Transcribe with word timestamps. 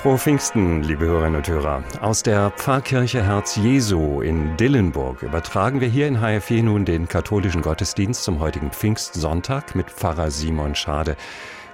Frohe 0.00 0.16
Pfingsten, 0.16 0.82
liebe 0.82 1.04
Hörerinnen 1.04 1.36
und 1.36 1.46
Hörer. 1.46 1.84
Aus 2.00 2.22
der 2.22 2.50
Pfarrkirche 2.52 3.22
Herz 3.22 3.56
Jesu 3.56 4.22
in 4.22 4.56
Dillenburg 4.56 5.22
übertragen 5.22 5.82
wir 5.82 5.88
hier 5.88 6.08
in 6.08 6.22
HFE 6.22 6.62
nun 6.62 6.86
den 6.86 7.06
katholischen 7.06 7.60
Gottesdienst 7.60 8.24
zum 8.24 8.40
heutigen 8.40 8.70
Pfingstsonntag 8.70 9.74
mit 9.74 9.90
Pfarrer 9.90 10.30
Simon 10.30 10.74
Schade. 10.74 11.18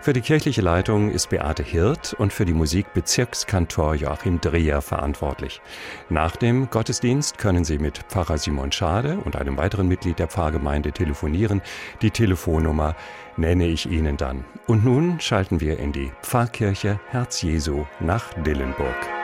Für 0.00 0.12
die 0.12 0.20
kirchliche 0.20 0.62
Leitung 0.62 1.10
ist 1.10 1.30
Beate 1.30 1.62
Hirt 1.62 2.14
und 2.14 2.32
für 2.32 2.44
die 2.44 2.54
Musik 2.54 2.92
Bezirkskantor 2.94 3.94
Joachim 3.94 4.40
Dreher 4.40 4.80
verantwortlich. 4.80 5.60
Nach 6.08 6.36
dem 6.36 6.70
Gottesdienst 6.70 7.38
können 7.38 7.64
Sie 7.64 7.78
mit 7.78 7.98
Pfarrer 8.08 8.38
Simon 8.38 8.70
Schade 8.70 9.18
und 9.24 9.36
einem 9.36 9.56
weiteren 9.56 9.88
Mitglied 9.88 10.18
der 10.18 10.28
Pfarrgemeinde 10.28 10.92
telefonieren. 10.92 11.60
Die 12.02 12.10
Telefonnummer 12.10 12.94
nenne 13.36 13.66
ich 13.66 13.90
Ihnen 13.90 14.16
dann. 14.16 14.44
Und 14.66 14.84
nun 14.84 15.18
schalten 15.20 15.60
wir 15.60 15.78
in 15.78 15.92
die 15.92 16.12
Pfarrkirche 16.22 17.00
Herz 17.08 17.42
Jesu 17.42 17.84
nach 17.98 18.32
Dillenburg. 18.34 19.15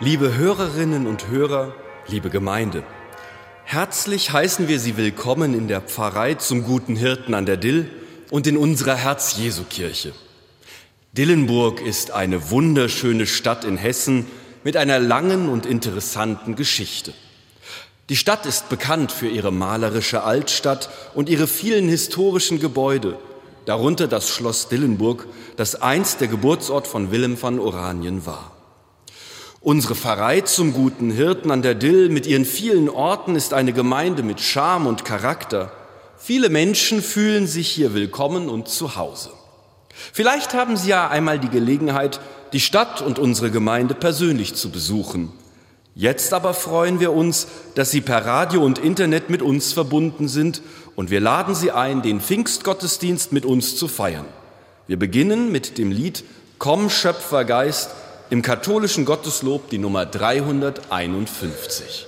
Liebe 0.00 0.36
Hörerinnen 0.36 1.08
und 1.08 1.26
Hörer, 1.26 1.74
liebe 2.06 2.30
Gemeinde, 2.30 2.84
herzlich 3.64 4.32
heißen 4.32 4.68
wir 4.68 4.78
Sie 4.78 4.96
willkommen 4.96 5.54
in 5.54 5.66
der 5.66 5.80
Pfarrei 5.80 6.34
zum 6.34 6.62
guten 6.62 6.94
Hirten 6.94 7.34
an 7.34 7.46
der 7.46 7.56
Dill 7.56 7.90
und 8.30 8.46
in 8.46 8.56
unserer 8.56 8.94
Herz-Jesu-Kirche. 8.94 10.12
Dillenburg 11.14 11.80
ist 11.80 12.12
eine 12.12 12.48
wunderschöne 12.52 13.26
Stadt 13.26 13.64
in 13.64 13.76
Hessen 13.76 14.26
mit 14.62 14.76
einer 14.76 15.00
langen 15.00 15.48
und 15.48 15.66
interessanten 15.66 16.54
Geschichte. 16.54 17.12
Die 18.08 18.16
Stadt 18.16 18.46
ist 18.46 18.68
bekannt 18.68 19.10
für 19.10 19.26
ihre 19.26 19.50
malerische 19.50 20.22
Altstadt 20.22 20.90
und 21.14 21.28
ihre 21.28 21.48
vielen 21.48 21.88
historischen 21.88 22.60
Gebäude, 22.60 23.18
darunter 23.64 24.06
das 24.06 24.28
Schloss 24.28 24.68
Dillenburg, 24.68 25.26
das 25.56 25.82
einst 25.82 26.20
der 26.20 26.28
Geburtsort 26.28 26.86
von 26.86 27.10
Willem 27.10 27.42
van 27.42 27.58
Oranien 27.58 28.26
war. 28.26 28.52
Unsere 29.60 29.96
Pfarrei 29.96 30.42
zum 30.42 30.72
guten 30.72 31.10
Hirten 31.10 31.50
an 31.50 31.62
der 31.62 31.74
Dill 31.74 32.10
mit 32.10 32.28
ihren 32.28 32.44
vielen 32.44 32.88
Orten 32.88 33.34
ist 33.34 33.52
eine 33.52 33.72
Gemeinde 33.72 34.22
mit 34.22 34.40
Charme 34.40 34.86
und 34.86 35.04
Charakter. 35.04 35.72
Viele 36.16 36.48
Menschen 36.48 37.02
fühlen 37.02 37.48
sich 37.48 37.68
hier 37.68 37.92
willkommen 37.92 38.48
und 38.48 38.68
zu 38.68 38.94
Hause. 38.94 39.30
Vielleicht 40.12 40.54
haben 40.54 40.76
Sie 40.76 40.90
ja 40.90 41.08
einmal 41.08 41.40
die 41.40 41.48
Gelegenheit, 41.48 42.20
die 42.52 42.60
Stadt 42.60 43.02
und 43.02 43.18
unsere 43.18 43.50
Gemeinde 43.50 43.94
persönlich 43.94 44.54
zu 44.54 44.70
besuchen. 44.70 45.32
Jetzt 45.96 46.32
aber 46.32 46.54
freuen 46.54 47.00
wir 47.00 47.12
uns, 47.12 47.48
dass 47.74 47.90
Sie 47.90 48.00
per 48.00 48.24
Radio 48.24 48.62
und 48.62 48.78
Internet 48.78 49.28
mit 49.28 49.42
uns 49.42 49.72
verbunden 49.72 50.28
sind 50.28 50.62
und 50.94 51.10
wir 51.10 51.18
laden 51.18 51.56
Sie 51.56 51.72
ein, 51.72 52.02
den 52.02 52.20
Pfingstgottesdienst 52.20 53.32
mit 53.32 53.44
uns 53.44 53.74
zu 53.74 53.88
feiern. 53.88 54.26
Wir 54.86 55.00
beginnen 55.00 55.50
mit 55.50 55.78
dem 55.78 55.90
Lied 55.90 56.22
Komm 56.58 56.90
Schöpfergeist, 56.90 57.90
im 58.30 58.42
katholischen 58.42 59.04
Gotteslob 59.04 59.70
die 59.70 59.78
Nummer 59.78 60.06
351. 60.06 62.06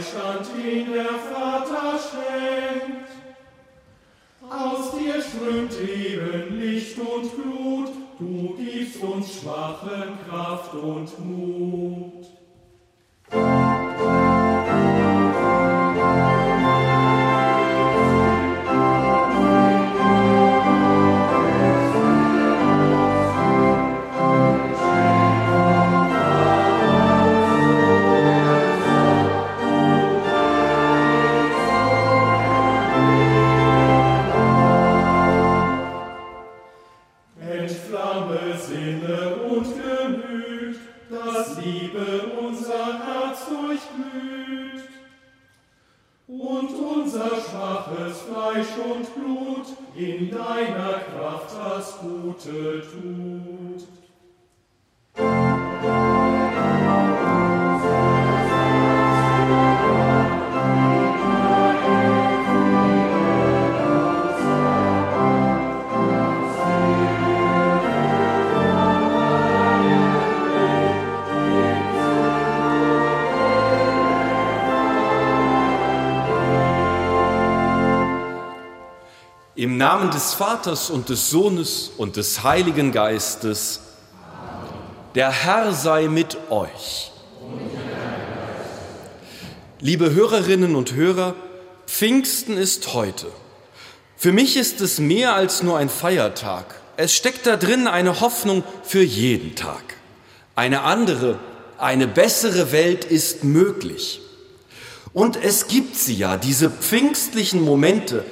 Beistand 0.00 0.46
ihn 0.56 0.94
der 0.94 1.04
Vater 1.04 1.98
schenkt. 1.98 3.10
Aus 4.48 4.92
dir 4.92 5.20
strömt 5.20 5.74
eben 5.78 6.58
Licht 6.58 6.98
und 6.98 7.30
Blut, 7.36 7.90
du 8.18 8.56
gibst 8.56 9.02
uns 9.02 9.40
Schwachen 9.40 10.18
Kraft 10.26 10.72
und 10.72 11.18
Mut. 11.18 12.19
Fleisch 48.30 48.68
und 48.78 49.12
Blut 49.14 49.66
in 49.96 50.30
deiner 50.30 51.00
Kraft 51.00 51.50
das 51.58 51.98
Gute 51.98 52.80
tut. 52.80 53.49
Im 79.60 79.76
Namen 79.76 80.10
des 80.10 80.32
Vaters 80.32 80.88
und 80.88 81.10
des 81.10 81.28
Sohnes 81.28 81.90
und 81.98 82.16
des 82.16 82.42
Heiligen 82.44 82.92
Geistes. 82.92 83.80
Der 85.14 85.30
Herr 85.30 85.74
sei 85.74 86.08
mit 86.08 86.38
euch. 86.48 87.12
Liebe 89.78 90.14
Hörerinnen 90.14 90.74
und 90.74 90.94
Hörer, 90.94 91.34
Pfingsten 91.86 92.56
ist 92.56 92.94
heute. 92.94 93.26
Für 94.16 94.32
mich 94.32 94.56
ist 94.56 94.80
es 94.80 94.98
mehr 94.98 95.34
als 95.34 95.62
nur 95.62 95.76
ein 95.76 95.90
Feiertag. 95.90 96.80
Es 96.96 97.12
steckt 97.12 97.46
da 97.46 97.58
drin 97.58 97.86
eine 97.86 98.22
Hoffnung 98.22 98.64
für 98.82 99.02
jeden 99.02 99.56
Tag. 99.56 99.84
Eine 100.54 100.84
andere, 100.84 101.38
eine 101.76 102.06
bessere 102.06 102.72
Welt 102.72 103.04
ist 103.04 103.44
möglich. 103.44 104.22
Und 105.12 105.36
es 105.36 105.68
gibt 105.68 105.96
sie 105.96 106.14
ja, 106.14 106.38
diese 106.38 106.70
pfingstlichen 106.70 107.60
Momente. 107.60 108.24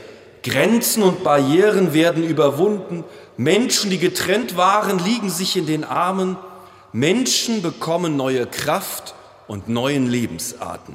Grenzen 0.49 1.03
und 1.03 1.25
Barrieren 1.25 1.93
werden 1.93 2.25
überwunden. 2.25 3.05
Menschen, 3.37 3.91
die 3.91 3.99
getrennt 3.99 4.57
waren, 4.57 4.99
liegen 4.99 5.31
sich 5.31 5.57
in 5.57 5.67
den 5.67 5.85
Armen. 5.85 6.37
Menschen 6.93 7.63
bekommen 7.63 8.17
neue 8.17 8.47
Kraft 8.47 9.15
und 9.47 9.69
neuen 9.69 10.09
Lebensarten. 10.09 10.95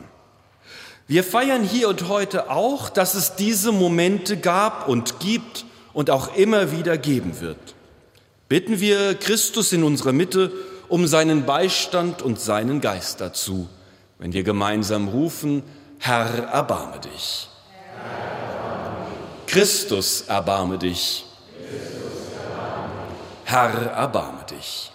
Wir 1.08 1.24
feiern 1.24 1.64
hier 1.64 1.90
und 1.90 2.08
heute 2.08 2.50
auch, 2.50 2.90
dass 2.90 3.16
es 3.16 3.36
diese 3.36 3.72
Momente 3.72 4.38
gab 4.38 4.88
und 4.88 5.20
gibt 5.20 5.66
und 5.94 6.10
auch 6.10 6.36
immer 6.36 6.72
wieder 6.72 6.98
geben 6.98 7.42
wird. 7.42 7.76
Bitten 8.48 8.80
wir 8.80 9.16
Christus 9.16 9.74
in 9.74 9.84
unserer 9.84 10.14
Mitte 10.14 10.52
um 10.88 11.08
seinen 11.08 11.46
Beistand 11.46 12.22
und 12.22 12.40
seinen 12.40 12.82
Geist 12.82 13.20
dazu, 13.20 13.68
wenn 14.20 14.34
wir 14.34 14.44
gemeinsam 14.44 15.08
rufen, 15.08 15.64
Herr, 16.00 16.50
erbarme 16.52 17.00
dich. 17.00 17.50
Christus, 19.54 20.22
erbarme 20.28 20.80
dich. 20.80 21.26
Herr, 23.44 23.70
erbarme 23.92 24.44
dich. 24.50 24.92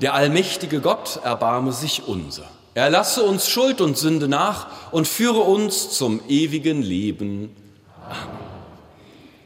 Der 0.00 0.14
allmächtige 0.14 0.80
Gott 0.80 1.20
erbarme 1.22 1.72
sich 1.72 2.08
unser. 2.08 2.44
Er 2.72 2.88
lasse 2.88 3.22
uns 3.22 3.50
Schuld 3.50 3.82
und 3.82 3.98
Sünde 3.98 4.28
nach 4.28 4.92
und 4.92 5.06
führe 5.06 5.40
uns 5.40 5.90
zum 5.90 6.22
ewigen 6.26 6.80
Leben. 6.80 7.54
Amen. 8.08 8.38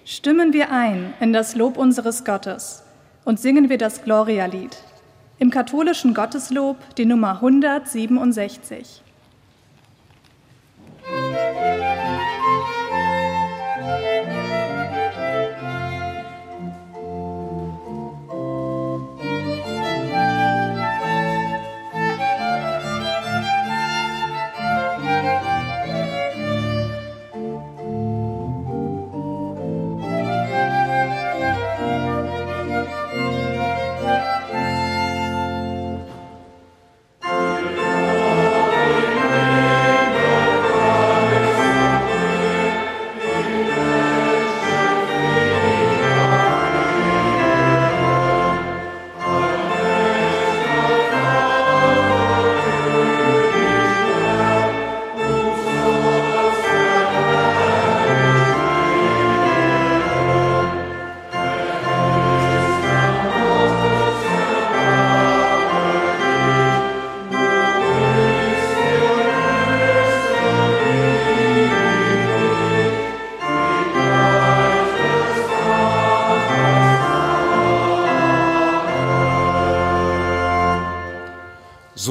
Stimmen 0.04 0.52
wir 0.52 0.70
ein 0.70 1.12
in 1.18 1.32
das 1.32 1.56
Lob 1.56 1.76
unseres 1.76 2.24
Gottes 2.24 2.84
und 3.24 3.40
singen 3.40 3.68
wir 3.68 3.78
das 3.78 4.04
Gloria-Lied. 4.04 4.76
Im 5.40 5.50
katholischen 5.50 6.14
Gotteslob 6.14 6.76
die 6.96 7.04
Nummer 7.04 7.32
167. 7.32 9.02
So 11.04 11.97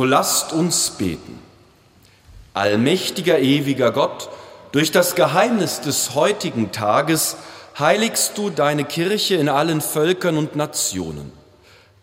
lasst 0.07 0.53
uns 0.53 0.91
beten. 0.91 1.39
Allmächtiger, 2.53 3.37
ewiger 3.37 3.91
Gott, 3.91 4.29
durch 4.71 4.91
das 4.91 5.13
Geheimnis 5.15 5.81
des 5.81 6.15
heutigen 6.15 6.71
Tages 6.71 7.37
heiligst 7.77 8.37
du 8.37 8.49
deine 8.49 8.85
Kirche 8.85 9.35
in 9.35 9.49
allen 9.49 9.81
Völkern 9.81 10.37
und 10.37 10.55
Nationen. 10.55 11.31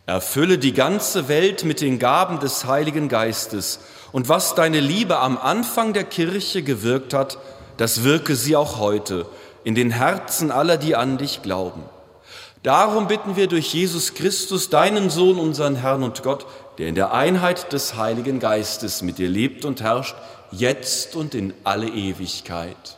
Erfülle 0.06 0.58
die 0.58 0.72
ganze 0.72 1.28
Welt 1.28 1.64
mit 1.64 1.80
den 1.80 1.98
Gaben 1.98 2.38
des 2.38 2.66
Heiligen 2.66 3.08
Geistes 3.08 3.80
und 4.12 4.28
was 4.28 4.54
deine 4.54 4.80
Liebe 4.80 5.18
am 5.18 5.38
Anfang 5.38 5.92
der 5.92 6.04
Kirche 6.04 6.62
gewirkt 6.62 7.14
hat, 7.14 7.38
das 7.78 8.04
wirke 8.04 8.36
sie 8.36 8.54
auch 8.54 8.78
heute 8.78 9.26
in 9.64 9.74
den 9.74 9.90
Herzen 9.90 10.52
aller, 10.52 10.76
die 10.76 10.94
an 10.94 11.18
dich 11.18 11.42
glauben. 11.42 11.82
Darum 12.62 13.08
bitten 13.08 13.36
wir 13.36 13.46
durch 13.46 13.74
Jesus 13.74 14.14
Christus, 14.14 14.70
deinen 14.70 15.10
Sohn, 15.10 15.38
unseren 15.38 15.76
Herrn 15.76 16.02
und 16.02 16.22
Gott, 16.22 16.46
der 16.78 16.88
in 16.88 16.94
der 16.94 17.12
Einheit 17.12 17.72
des 17.72 17.96
Heiligen 17.96 18.40
Geistes 18.40 19.02
mit 19.02 19.18
dir 19.18 19.28
lebt 19.28 19.64
und 19.64 19.82
herrscht, 19.82 20.16
jetzt 20.50 21.16
und 21.16 21.34
in 21.34 21.54
alle 21.64 21.88
Ewigkeit. 21.88 22.96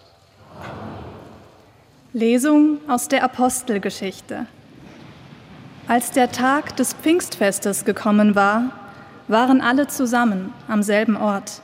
Lesung 2.12 2.78
aus 2.88 3.08
der 3.08 3.22
Apostelgeschichte. 3.22 4.46
Als 5.88 6.10
der 6.10 6.32
Tag 6.32 6.76
des 6.76 6.94
Pfingstfestes 6.94 7.84
gekommen 7.84 8.34
war, 8.34 8.72
waren 9.28 9.60
alle 9.60 9.86
zusammen 9.86 10.52
am 10.68 10.82
selben 10.82 11.16
Ort. 11.16 11.60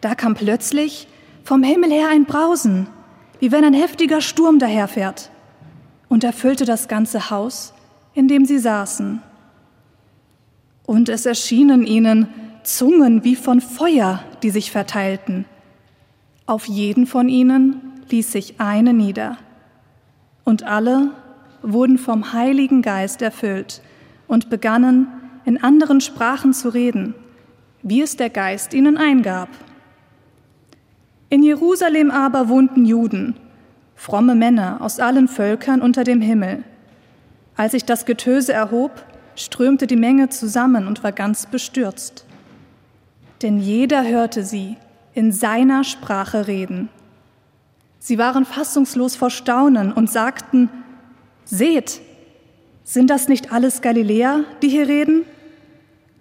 Da 0.00 0.14
kam 0.14 0.34
plötzlich 0.34 1.08
vom 1.44 1.62
Himmel 1.62 1.90
her 1.90 2.08
ein 2.10 2.24
Brausen, 2.24 2.86
wie 3.40 3.50
wenn 3.52 3.64
ein 3.64 3.74
heftiger 3.74 4.20
Sturm 4.20 4.58
daherfährt, 4.58 5.30
und 6.08 6.24
erfüllte 6.24 6.64
das 6.64 6.88
ganze 6.88 7.30
Haus, 7.30 7.72
in 8.14 8.28
dem 8.28 8.44
sie 8.44 8.58
saßen. 8.58 9.22
Und 10.86 11.08
es 11.08 11.26
erschienen 11.26 11.86
ihnen 11.86 12.28
Zungen 12.62 13.24
wie 13.24 13.36
von 13.36 13.60
Feuer, 13.60 14.22
die 14.42 14.50
sich 14.50 14.70
verteilten. 14.70 15.44
Auf 16.46 16.66
jeden 16.66 17.06
von 17.06 17.28
ihnen 17.28 17.80
ließ 18.10 18.32
sich 18.32 18.60
eine 18.60 18.92
nieder. 18.92 19.38
Und 20.44 20.64
alle 20.64 21.10
wurden 21.62 21.98
vom 21.98 22.32
Heiligen 22.32 22.82
Geist 22.82 23.22
erfüllt 23.22 23.80
und 24.26 24.50
begannen 24.50 25.06
in 25.44 25.62
anderen 25.62 26.00
Sprachen 26.00 26.52
zu 26.52 26.68
reden, 26.68 27.14
wie 27.82 28.02
es 28.02 28.16
der 28.16 28.30
Geist 28.30 28.74
ihnen 28.74 28.96
eingab. 28.96 29.48
In 31.28 31.42
Jerusalem 31.42 32.10
aber 32.10 32.48
wohnten 32.48 32.84
Juden, 32.84 33.36
fromme 33.96 34.34
Männer 34.34 34.78
aus 34.80 35.00
allen 35.00 35.28
Völkern 35.28 35.80
unter 35.80 36.04
dem 36.04 36.20
Himmel. 36.20 36.64
Als 37.56 37.72
sich 37.72 37.84
das 37.84 38.04
Getöse 38.04 38.52
erhob, 38.52 39.04
strömte 39.36 39.86
die 39.86 39.96
Menge 39.96 40.28
zusammen 40.28 40.86
und 40.86 41.02
war 41.02 41.12
ganz 41.12 41.46
bestürzt. 41.46 42.24
Denn 43.42 43.58
jeder 43.58 44.06
hörte 44.06 44.44
sie 44.44 44.76
in 45.14 45.32
seiner 45.32 45.84
Sprache 45.84 46.46
reden. 46.46 46.88
Sie 47.98 48.18
waren 48.18 48.44
fassungslos 48.44 49.16
vor 49.16 49.30
Staunen 49.30 49.92
und 49.92 50.10
sagten, 50.10 50.68
Seht, 51.44 52.00
sind 52.84 53.10
das 53.10 53.28
nicht 53.28 53.52
alles 53.52 53.80
Galiläer, 53.80 54.44
die 54.62 54.68
hier 54.68 54.88
reden? 54.88 55.24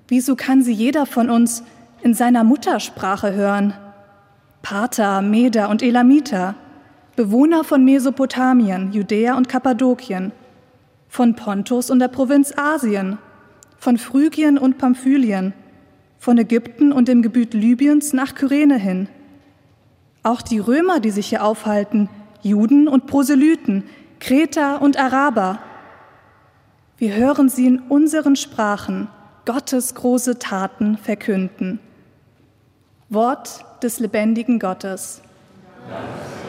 Wieso 0.07 0.35
kann 0.35 0.61
sie 0.61 0.73
jeder 0.73 1.05
von 1.05 1.29
uns 1.29 1.63
in 2.01 2.13
seiner 2.13 2.43
Muttersprache 2.43 3.33
hören? 3.33 3.73
Pater, 4.61 5.21
Meder 5.21 5.69
und 5.69 5.81
Elamiter, 5.81 6.55
Bewohner 7.15 7.63
von 7.63 7.83
Mesopotamien, 7.83 8.91
Judäa 8.91 9.35
und 9.35 9.49
Kappadokien, 9.49 10.31
von 11.11 11.35
Pontus 11.35 11.89
und 11.89 11.99
der 11.99 12.07
Provinz 12.07 12.53
Asien, 12.55 13.17
von 13.77 13.97
Phrygien 13.97 14.57
und 14.57 14.77
Pamphylien, 14.77 15.53
von 16.17 16.37
Ägypten 16.37 16.93
und 16.93 17.09
dem 17.09 17.21
Gebiet 17.21 17.53
Libyens 17.53 18.13
nach 18.13 18.33
Kyrene 18.33 18.77
hin. 18.77 19.09
Auch 20.23 20.41
die 20.41 20.59
Römer, 20.59 21.01
die 21.01 21.11
sich 21.11 21.27
hier 21.27 21.43
aufhalten, 21.43 22.07
Juden 22.41 22.87
und 22.87 23.07
Proselyten, 23.07 23.83
Kreter 24.21 24.81
und 24.81 24.97
Araber. 24.97 25.59
Wir 26.97 27.13
hören 27.13 27.49
sie 27.49 27.67
in 27.67 27.79
unseren 27.79 28.37
Sprachen 28.37 29.09
Gottes 29.43 29.95
große 29.95 30.39
Taten 30.39 30.97
verkünden. 30.97 31.81
Wort 33.09 33.65
des 33.83 33.99
lebendigen 33.99 34.59
Gottes. 34.59 35.21
Danke. 35.89 36.40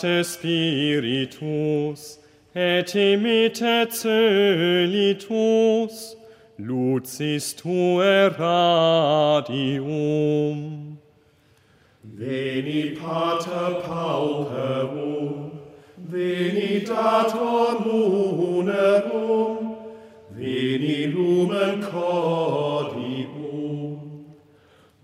acte 0.00 0.24
spiritus 0.24 2.00
et 2.54 2.94
imite 2.94 3.86
celitus 3.90 5.36
lucis 6.58 7.54
tue 7.54 8.28
radium 8.38 9.78
veni 12.04 12.96
pater 12.96 13.74
pauperum 13.84 15.50
veni 15.98 16.80
dator 16.86 17.80
munerum 17.84 19.58
veni 20.30 20.98
lumen 21.12 21.82
cordium 21.82 23.36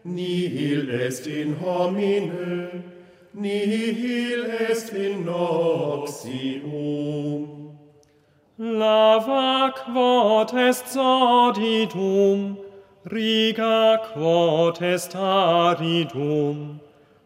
nihil 0.04 0.90
est 0.90 1.26
in 1.26 1.54
homine, 1.56 2.84
nihil 3.34 4.44
est 4.68 4.92
in 4.94 5.24
noxium. 5.24 6.70
Lava 8.58 9.72
quod 9.74 10.54
est 10.54 10.86
sodidum, 10.86 12.56
riga 13.06 13.98
quod 14.12 14.82
est 14.82 15.16
aridum, 15.16 16.80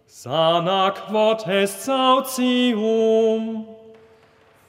sana 0.06 0.92
quod 0.94 1.42
est 1.48 1.66
sautium. 1.66 3.66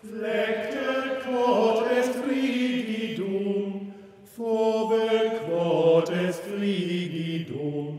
Flecte 0.02 1.24
quod 1.24 1.86
est 1.92 2.16
rigidum, 2.28 3.94
fove 4.36 5.08
quod 5.46 6.10
est 6.10 6.42
rigidum, 6.60 7.94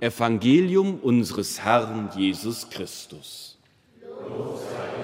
Evangelium 0.00 0.98
unseres 0.98 1.60
Herrn 1.60 2.10
Jesus 2.16 2.68
Christus. 2.70 3.58
Lob 4.00 4.58
sei 4.58 5.01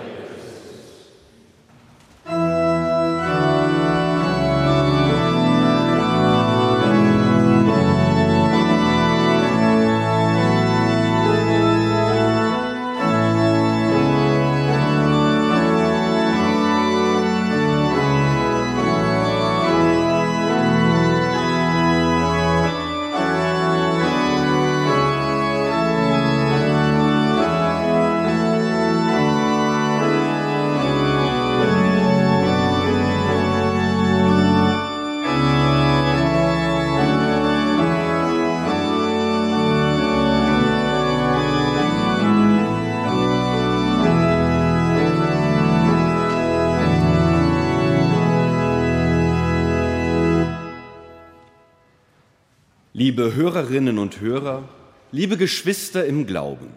Liebe 52.99 53.37
Hörerinnen 53.37 53.97
und 53.97 54.19
Hörer, 54.19 54.64
liebe 55.12 55.37
Geschwister 55.37 56.05
im 56.05 56.26
Glauben, 56.26 56.73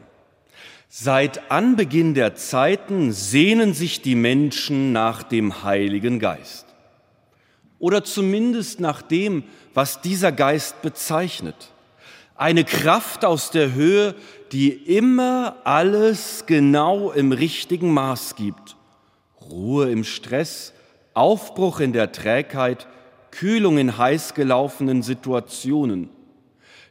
Seit 0.88 1.50
Anbeginn 1.50 2.13
der 2.13 2.36
Zeiten 2.36 3.12
sehnen 3.12 3.74
sich 3.74 4.04
die 4.04 4.13
Menschen 4.13 4.92
nach 4.92 5.24
dem 5.24 5.63
Heiligen 5.63 6.20
Geist. 6.20 6.68
Oder 7.80 8.04
zumindest 8.04 8.80
nach 8.80 9.01
dem, 9.01 9.46
was 9.74 10.01
dieser 10.01 10.32
Geist 10.32 10.84
bezeichnet. 10.84 11.72
Eine 12.36 12.66
Kraft 12.66 13.25
aus 13.25 13.50
der 13.50 13.74
Höhe, 13.74 14.13
die 14.51 14.70
immer 14.70 15.56
alles 15.63 16.44
genau 16.46 17.12
im 17.12 17.32
richtigen 17.32 17.92
Maß 17.92 18.36
gibt. 18.36 18.75
Ruhe 19.50 19.90
im 19.90 20.04
Stress, 20.04 20.74
Aufbruch 21.16 21.80
in 21.80 21.94
der 21.94 22.12
Trägheit, 22.12 22.88
Kühlung 23.32 23.78
in 23.78 23.98
heiß 23.98 24.34
gelaufenen 24.34 25.02
Situationen. 25.02 26.10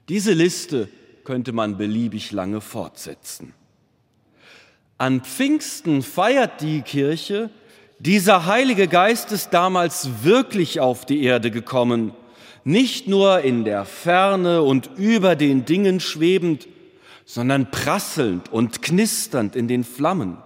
Diese 0.09 0.33
Liste 0.33 0.89
könnte 1.25 1.53
man 1.53 1.77
beliebig 1.77 2.33
lange 2.33 2.61
fortsetzen. 2.61 3.55
An 4.99 5.23
Pfingsten 5.23 6.03
feiert 6.03 6.61
die 6.61 6.83
Kirche, 6.83 7.51
dieser 8.01 8.47
Heilige 8.47 8.89
Geist 8.89 9.31
ist 9.31 9.51
damals 9.51 10.25
wirklich 10.25 10.81
auf 10.81 11.05
die 11.05 11.23
Erde 11.23 11.51
gekommen, 11.51 12.13
nicht 12.65 13.09
nur 13.09 13.41
in 13.41 13.65
der 13.65 13.85
Ferne 13.85 14.63
und 14.63 14.91
über 14.97 15.37
den 15.37 15.65
Dingen 15.65 16.01
schwebend, 16.01 16.67
sondern 17.25 17.71
prasselnd 17.71 18.53
und 18.53 18.83
knisternd 18.83 19.55
in 19.55 19.69
den 19.69 19.85
Flammen, 19.85 20.39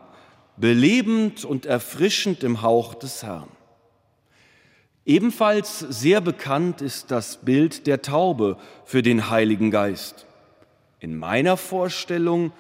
belebend 0.57 1.45
und 1.45 1.65
erfrischend 1.65 2.43
im 2.45 2.61
Hauch 2.63 2.95
des 2.95 3.23
Herrn. 3.23 3.49
Ebenfalls 5.07 5.81
sehr 5.81 6.23
bekannt 6.23 6.81
ist 6.81 7.11
das 7.11 7.37
Bild 7.37 7.87
der 7.87 8.01
Taube 8.01 8.57
für 8.87 9.03
den 9.03 9.29
Heiligen 9.29 9.71
Geist. 9.71 10.25
In 10.99 11.19
meiner 11.19 11.59
Vorstellung 11.59 12.53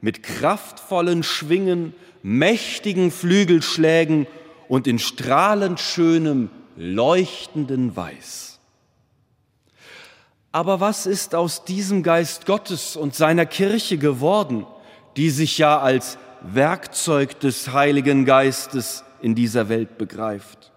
mit 0.00 0.24
kraftvollen 0.24 1.22
Schwingen, 1.22 1.94
mächtigen 2.24 3.12
Flügelschlägen 3.12 4.26
und 4.68 4.88
in 4.88 4.98
strahlend 4.98 5.78
schönem, 5.78 6.50
leuchtenden 6.76 7.94
Weiß. 7.94 8.58
Aber 10.50 10.80
was 10.80 11.06
ist 11.06 11.36
aus 11.36 11.64
diesem 11.64 12.02
Geist 12.02 12.46
Gottes 12.46 12.96
und 12.96 13.14
seiner 13.14 13.46
Kirche 13.46 13.96
geworden, 13.96 14.66
die 15.16 15.30
sich 15.30 15.56
ja 15.58 15.78
als 15.78 16.18
Werkzeug 16.42 17.38
des 17.38 17.72
Heiligen 17.72 18.24
Geistes 18.24 19.04
in 19.20 19.36
dieser 19.36 19.68
Welt 19.68 19.98
begreift? 19.98 20.71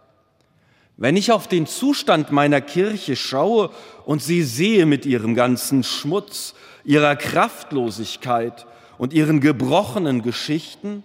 Wenn 0.97 1.17
ich 1.17 1.31
auf 1.31 1.47
den 1.47 1.67
Zustand 1.67 2.31
meiner 2.31 2.61
Kirche 2.61 3.15
schaue 3.15 3.69
und 4.05 4.23
sie 4.23 4.43
sehe 4.43 4.85
mit 4.85 5.05
ihrem 5.05 5.35
ganzen 5.35 5.83
Schmutz, 5.83 6.53
ihrer 6.83 7.15
Kraftlosigkeit, 7.15 8.65
und 8.97 9.13
ihren 9.13 9.39
gebrochenen 9.39 10.21
Geschichten, 10.21 11.03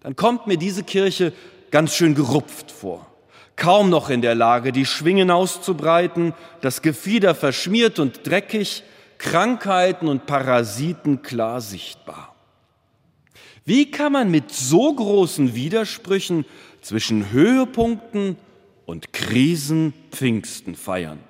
dann 0.00 0.16
kommt 0.16 0.46
mir 0.46 0.56
diese 0.56 0.82
Kirche 0.82 1.32
ganz 1.70 1.94
schön 1.94 2.14
gerupft 2.14 2.70
vor. 2.70 3.06
Kaum 3.56 3.90
noch 3.90 4.10
in 4.10 4.22
der 4.22 4.34
Lage, 4.34 4.72
die 4.72 4.86
Schwingen 4.86 5.30
auszubreiten, 5.30 6.34
das 6.62 6.82
Gefieder 6.82 7.34
verschmiert 7.34 7.98
und 7.98 8.26
dreckig, 8.26 8.82
Krankheiten 9.18 10.08
und 10.08 10.26
Parasiten 10.26 11.22
klar 11.22 11.60
sichtbar. 11.60 12.34
Wie 13.64 13.90
kann 13.90 14.12
man 14.12 14.30
mit 14.30 14.50
so 14.50 14.92
großen 14.92 15.54
Widersprüchen 15.54 16.44
zwischen 16.80 17.30
Höhepunkten 17.30 18.36
und 18.86 19.12
Krisen 19.12 19.92
Pfingsten 20.10 20.74
feiern? 20.74 21.20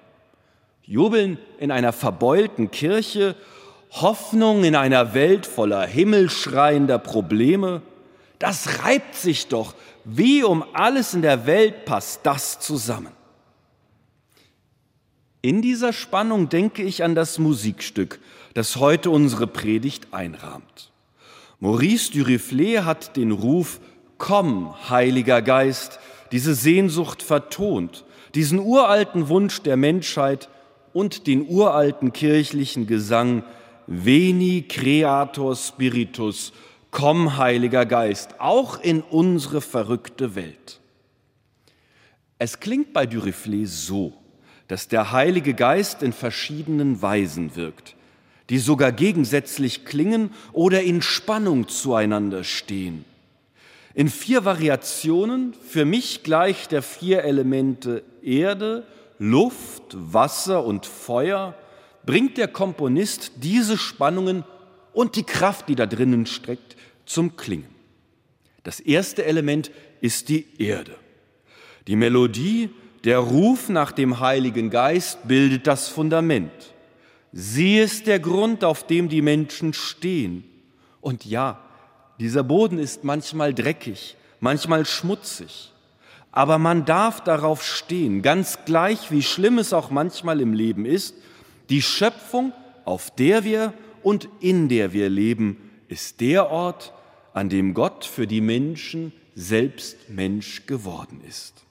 Jubeln 0.85 1.39
in 1.59 1.71
einer 1.71 1.93
verbeulten 1.93 2.71
Kirche 2.71 3.37
Hoffnung 3.93 4.65
in 4.65 4.75
einer 4.75 5.13
Welt 5.13 5.45
voller 5.45 5.87
himmelschreiender 5.87 6.99
Probleme, 6.99 7.83
das 8.39 8.83
reibt 8.83 9.15
sich 9.15 9.49
doch. 9.49 9.75
Wie 10.05 10.43
um 10.43 10.65
alles 10.73 11.15
in 11.15 11.23
der 11.23 11.47
Welt 11.47 11.85
passt 11.85 12.21
das 12.25 12.59
zusammen? 12.59 13.13
In 15.43 15.61
dieser 15.61 15.93
Spannung 15.93 16.49
denke 16.49 16.83
ich 16.83 17.05
an 17.05 17.15
das 17.15 17.39
Musikstück, 17.39 18.19
das 18.55 18.77
heute 18.77 19.11
unsere 19.11 19.47
Predigt 19.47 20.09
einrahmt. 20.13 20.91
Maurice 21.61 22.13
Duriflé 22.13 22.85
hat 22.85 23.17
den 23.17 23.31
Ruf 23.31 23.81
Komm, 24.19 24.75
Heiliger 24.89 25.43
Geist, 25.43 25.99
diese 26.33 26.55
Sehnsucht 26.55 27.23
vertont, 27.23 28.05
diesen 28.35 28.59
uralten 28.59 29.29
Wunsch 29.29 29.63
der 29.63 29.77
Menschheit 29.77 30.49
und 30.93 31.27
den 31.27 31.47
uralten 31.47 32.13
kirchlichen 32.13 32.87
Gesang 32.87 33.45
Veni 33.87 34.65
Creator 34.69 35.55
Spiritus, 35.55 36.53
komm 36.91 37.37
Heiliger 37.37 37.85
Geist, 37.85 38.41
auch 38.41 38.81
in 38.81 39.03
unsere 39.03 39.61
verrückte 39.61 40.35
Welt. 40.35 40.81
Es 42.39 42.61
klingt 42.61 42.93
bei 42.93 43.05
Duriflé 43.05 43.67
so, 43.67 44.15
dass 44.69 44.89
der 44.89 45.13
Heilige 45.13 45.55
Geist 45.55 46.03
in 46.03 46.13
verschiedenen 46.13 47.03
Weisen 47.03 47.57
wirkt, 47.57 47.95
die 48.51 48.59
sogar 48.59 48.93
gegensätzlich 48.93 49.85
klingen 49.85 50.31
oder 50.53 50.83
in 50.83 51.03
Spannung 51.03 51.69
zueinander 51.69 52.45
stehen. 52.45 53.05
In 53.95 54.09
vier 54.09 54.45
Variationen, 54.45 55.55
für 55.55 55.85
mich 55.85 56.23
gleich 56.23 56.69
der 56.69 56.83
vier 56.83 57.25
Elemente 57.25 58.03
Erde, 58.23 58.87
Luft, 59.19 59.83
Wasser 59.93 60.65
und 60.65 60.87
Feuer, 60.87 61.55
bringt 62.05 62.39
der 62.39 62.49
Komponist 62.49 63.33
diese 63.37 63.77
Spannungen 63.77 64.45
und 64.93 65.17
die 65.17 65.25
Kraft, 65.25 65.69
die 65.69 65.75
da 65.75 65.87
drinnen 65.87 66.27
steckt, 66.27 66.77
zum 67.05 67.37
Klingen. 67.37 67.69
Das 68.63 68.81
erste 68.81 69.25
Element 69.25 69.71
ist 70.01 70.29
die 70.29 70.47
Erde. 70.59 70.97
Die 71.87 71.97
Melodie, 71.97 72.71
der 73.05 73.19
Ruf 73.19 73.69
nach 73.69 73.93
dem 73.93 74.21
Heiligen 74.21 74.71
Geist 74.71 75.27
bildet 75.27 75.67
das 75.67 75.89
Fundament. 75.89 76.53
Sie 77.33 77.79
ist 77.79 78.07
der 78.07 78.21
Grund, 78.21 78.63
auf 78.63 78.87
dem 78.87 79.09
die 79.09 79.23
Menschen 79.23 79.73
stehen. 79.73 80.45
Und 81.01 81.25
ja, 81.25 81.61
dieser 82.19 82.43
Boden 82.43 82.79
ist 82.79 83.05
manchmal 83.05 83.55
dreckig, 83.55 84.17
manchmal 84.41 84.87
schmutzig. 84.87 85.73
Aber 86.31 86.59
man 86.59 86.85
darf 86.85 87.23
darauf 87.23 87.63
stehen, 87.63 88.23
ganz 88.23 88.61
gleich, 88.65 89.11
wie 89.11 89.23
schlimm 89.23 89.59
es 89.59 89.73
auch 89.73 89.91
manchmal 89.91 90.41
im 90.41 90.55
Leben 90.55 90.87
ist, 90.87 91.15
die 91.69 91.83
Schöpfung, 91.83 92.53
auf 92.85 93.11
der 93.15 93.45
wir 93.45 93.75
und 94.03 94.29
in 94.41 94.69
der 94.69 94.93
wir 94.93 95.09
leben, 95.09 95.71
ist 95.89 96.21
der 96.21 96.51
Ort, 96.51 96.93
an 97.35 97.49
dem 97.49 97.75
Gott 97.75 98.05
für 98.05 98.27
die 98.27 98.41
Menschen 98.41 99.13
selbst 99.35 100.09
Mensch 100.09 100.67
geworden 100.67 101.21
ist. 101.27 101.65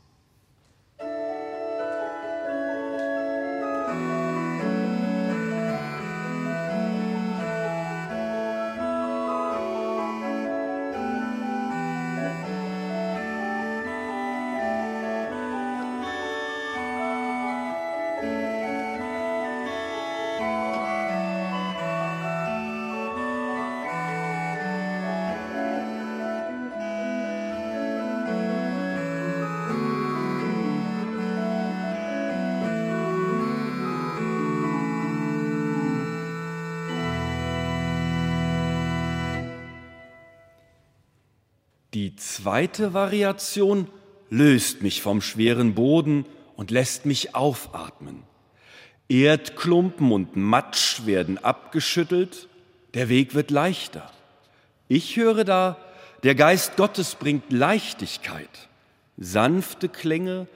Zweite 42.51 42.93
Variation 42.93 43.87
löst 44.29 44.81
mich 44.81 45.01
vom 45.01 45.21
schweren 45.21 45.73
Boden 45.73 46.25
und 46.57 46.69
lässt 46.69 47.05
mich 47.05 47.33
aufatmen. 47.33 48.23
Erdklumpen 49.07 50.11
und 50.11 50.35
Matsch 50.35 51.05
werden 51.05 51.37
abgeschüttelt, 51.37 52.49
der 52.93 53.07
Weg 53.07 53.35
wird 53.35 53.51
leichter. 53.51 54.11
Ich 54.89 55.15
höre 55.15 55.45
da, 55.45 55.77
der 56.23 56.35
Geist 56.35 56.75
Gottes 56.75 57.15
bringt 57.15 57.53
Leichtigkeit, 57.53 58.67
sanfte 59.15 59.87
Klänge, 59.87 60.47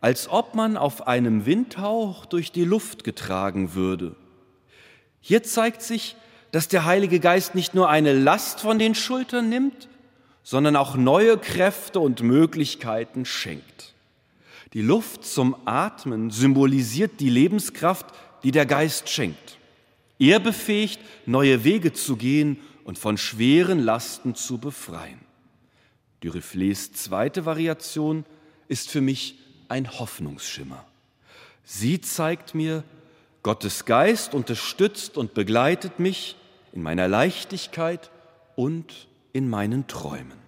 als 0.00 0.28
ob 0.28 0.56
man 0.56 0.76
auf 0.76 1.06
einem 1.06 1.46
Windhauch 1.46 2.26
durch 2.26 2.50
die 2.50 2.64
Luft 2.64 3.04
getragen 3.04 3.74
würde. 3.74 4.16
Hier 5.20 5.44
zeigt 5.44 5.82
sich, 5.82 6.16
dass 6.50 6.66
der 6.66 6.84
Heilige 6.84 7.20
Geist 7.20 7.54
nicht 7.54 7.76
nur 7.76 7.88
eine 7.88 8.12
Last 8.12 8.58
von 8.60 8.80
den 8.80 8.96
Schultern 8.96 9.48
nimmt, 9.48 9.88
sondern 10.44 10.76
auch 10.76 10.94
neue 10.94 11.38
Kräfte 11.38 11.98
und 11.98 12.22
Möglichkeiten 12.22 13.24
schenkt. 13.24 13.94
Die 14.74 14.82
Luft 14.82 15.24
zum 15.24 15.56
Atmen 15.64 16.30
symbolisiert 16.30 17.18
die 17.18 17.30
Lebenskraft, 17.30 18.06
die 18.42 18.52
der 18.52 18.66
Geist 18.66 19.08
schenkt. 19.08 19.58
Er 20.18 20.38
befähigt, 20.38 21.00
neue 21.26 21.64
Wege 21.64 21.92
zu 21.92 22.16
gehen 22.16 22.58
und 22.84 22.98
von 22.98 23.16
schweren 23.16 23.80
Lasten 23.80 24.34
zu 24.34 24.58
befreien. 24.58 25.20
Duriflés 26.22 26.92
zweite 26.92 27.46
Variation 27.46 28.24
ist 28.68 28.90
für 28.90 29.00
mich 29.00 29.38
ein 29.68 29.98
Hoffnungsschimmer. 29.98 30.84
Sie 31.64 32.00
zeigt 32.00 32.54
mir, 32.54 32.84
Gottes 33.42 33.84
Geist 33.84 34.34
unterstützt 34.34 35.16
und 35.16 35.34
begleitet 35.34 35.98
mich 35.98 36.36
in 36.72 36.82
meiner 36.82 37.08
Leichtigkeit 37.08 38.10
und 38.56 39.06
in 39.34 39.48
meinen 39.48 39.88
Träumen. 39.88 40.43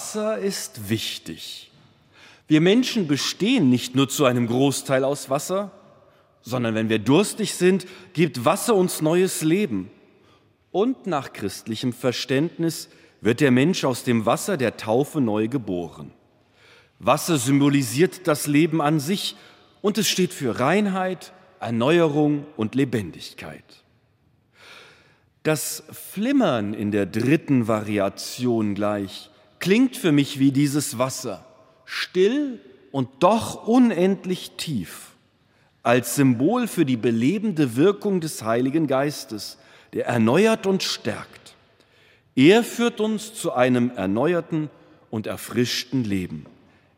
Wasser 0.00 0.38
ist 0.38 0.88
wichtig. 0.88 1.70
Wir 2.48 2.62
Menschen 2.62 3.06
bestehen 3.06 3.68
nicht 3.68 3.94
nur 3.94 4.08
zu 4.08 4.24
einem 4.24 4.46
Großteil 4.46 5.04
aus 5.04 5.28
Wasser, 5.28 5.72
sondern 6.40 6.74
wenn 6.74 6.88
wir 6.88 6.98
durstig 6.98 7.52
sind, 7.54 7.86
gibt 8.14 8.46
Wasser 8.46 8.74
uns 8.76 9.02
neues 9.02 9.42
Leben. 9.42 9.90
Und 10.72 11.06
nach 11.06 11.34
christlichem 11.34 11.92
Verständnis 11.92 12.88
wird 13.20 13.40
der 13.40 13.50
Mensch 13.50 13.84
aus 13.84 14.02
dem 14.02 14.24
Wasser 14.24 14.56
der 14.56 14.78
Taufe 14.78 15.20
neu 15.20 15.48
geboren. 15.48 16.12
Wasser 16.98 17.36
symbolisiert 17.36 18.26
das 18.26 18.46
Leben 18.46 18.80
an 18.80 19.00
sich 19.00 19.36
und 19.82 19.98
es 19.98 20.08
steht 20.08 20.32
für 20.32 20.60
Reinheit, 20.60 21.34
Erneuerung 21.60 22.46
und 22.56 22.74
Lebendigkeit. 22.74 23.84
Das 25.42 25.82
Flimmern 25.90 26.72
in 26.72 26.90
der 26.90 27.04
dritten 27.04 27.68
Variation 27.68 28.74
gleich 28.74 29.30
klingt 29.60 29.96
für 29.96 30.10
mich 30.10 30.38
wie 30.38 30.50
dieses 30.50 30.98
Wasser, 30.98 31.46
still 31.84 32.60
und 32.90 33.08
doch 33.20 33.66
unendlich 33.66 34.52
tief, 34.56 35.12
als 35.82 36.16
Symbol 36.16 36.66
für 36.66 36.84
die 36.84 36.96
belebende 36.96 37.76
Wirkung 37.76 38.20
des 38.20 38.42
Heiligen 38.42 38.86
Geistes, 38.86 39.58
der 39.92 40.06
erneuert 40.06 40.66
und 40.66 40.82
stärkt. 40.82 41.54
Er 42.34 42.64
führt 42.64 43.00
uns 43.00 43.34
zu 43.34 43.52
einem 43.52 43.90
erneuerten 43.90 44.70
und 45.10 45.26
erfrischten 45.26 46.04
Leben 46.04 46.46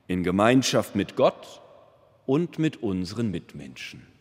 in 0.07 0.23
Gemeinschaft 0.23 0.95
mit 0.95 1.17
Gott 1.17 1.61
und 2.27 2.59
mit 2.59 2.83
unseren 2.83 3.31
Mitmenschen. 3.31 4.12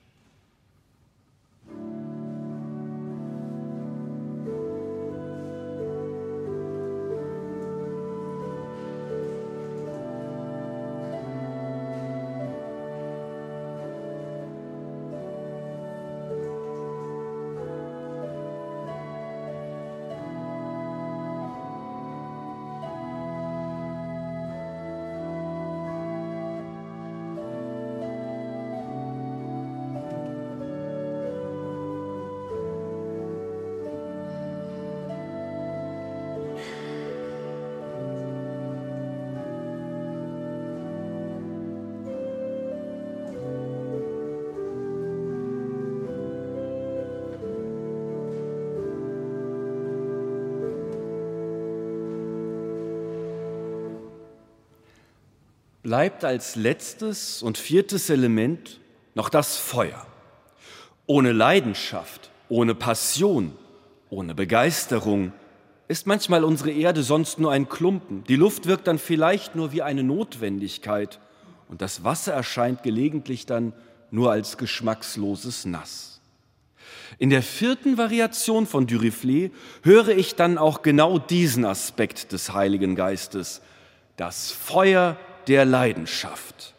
Bleibt 55.91 56.23
als 56.23 56.55
letztes 56.55 57.43
und 57.43 57.57
viertes 57.57 58.09
Element 58.09 58.79
noch 59.13 59.27
das 59.27 59.57
Feuer. 59.57 60.07
Ohne 61.05 61.33
Leidenschaft, 61.33 62.31
ohne 62.47 62.75
Passion, 62.75 63.51
ohne 64.09 64.33
Begeisterung 64.33 65.33
ist 65.89 66.07
manchmal 66.07 66.45
unsere 66.45 66.71
Erde 66.71 67.03
sonst 67.03 67.39
nur 67.39 67.51
ein 67.51 67.67
Klumpen. 67.67 68.23
Die 68.23 68.37
Luft 68.37 68.67
wirkt 68.67 68.87
dann 68.87 68.99
vielleicht 68.99 69.57
nur 69.57 69.73
wie 69.73 69.81
eine 69.81 70.01
Notwendigkeit 70.01 71.19
und 71.67 71.81
das 71.81 72.05
Wasser 72.05 72.31
erscheint 72.31 72.83
gelegentlich 72.83 73.45
dann 73.45 73.73
nur 74.11 74.31
als 74.31 74.57
geschmacksloses 74.57 75.65
Nass. 75.65 76.21
In 77.17 77.29
der 77.29 77.43
vierten 77.43 77.97
Variation 77.97 78.65
von 78.65 78.87
Duriflé 78.87 79.51
höre 79.83 80.15
ich 80.15 80.35
dann 80.35 80.57
auch 80.57 80.83
genau 80.83 81.19
diesen 81.19 81.65
Aspekt 81.65 82.31
des 82.31 82.53
Heiligen 82.53 82.95
Geistes, 82.95 83.61
das 84.15 84.51
Feuer 84.51 85.17
der 85.47 85.65
Leidenschaft. 85.65 86.73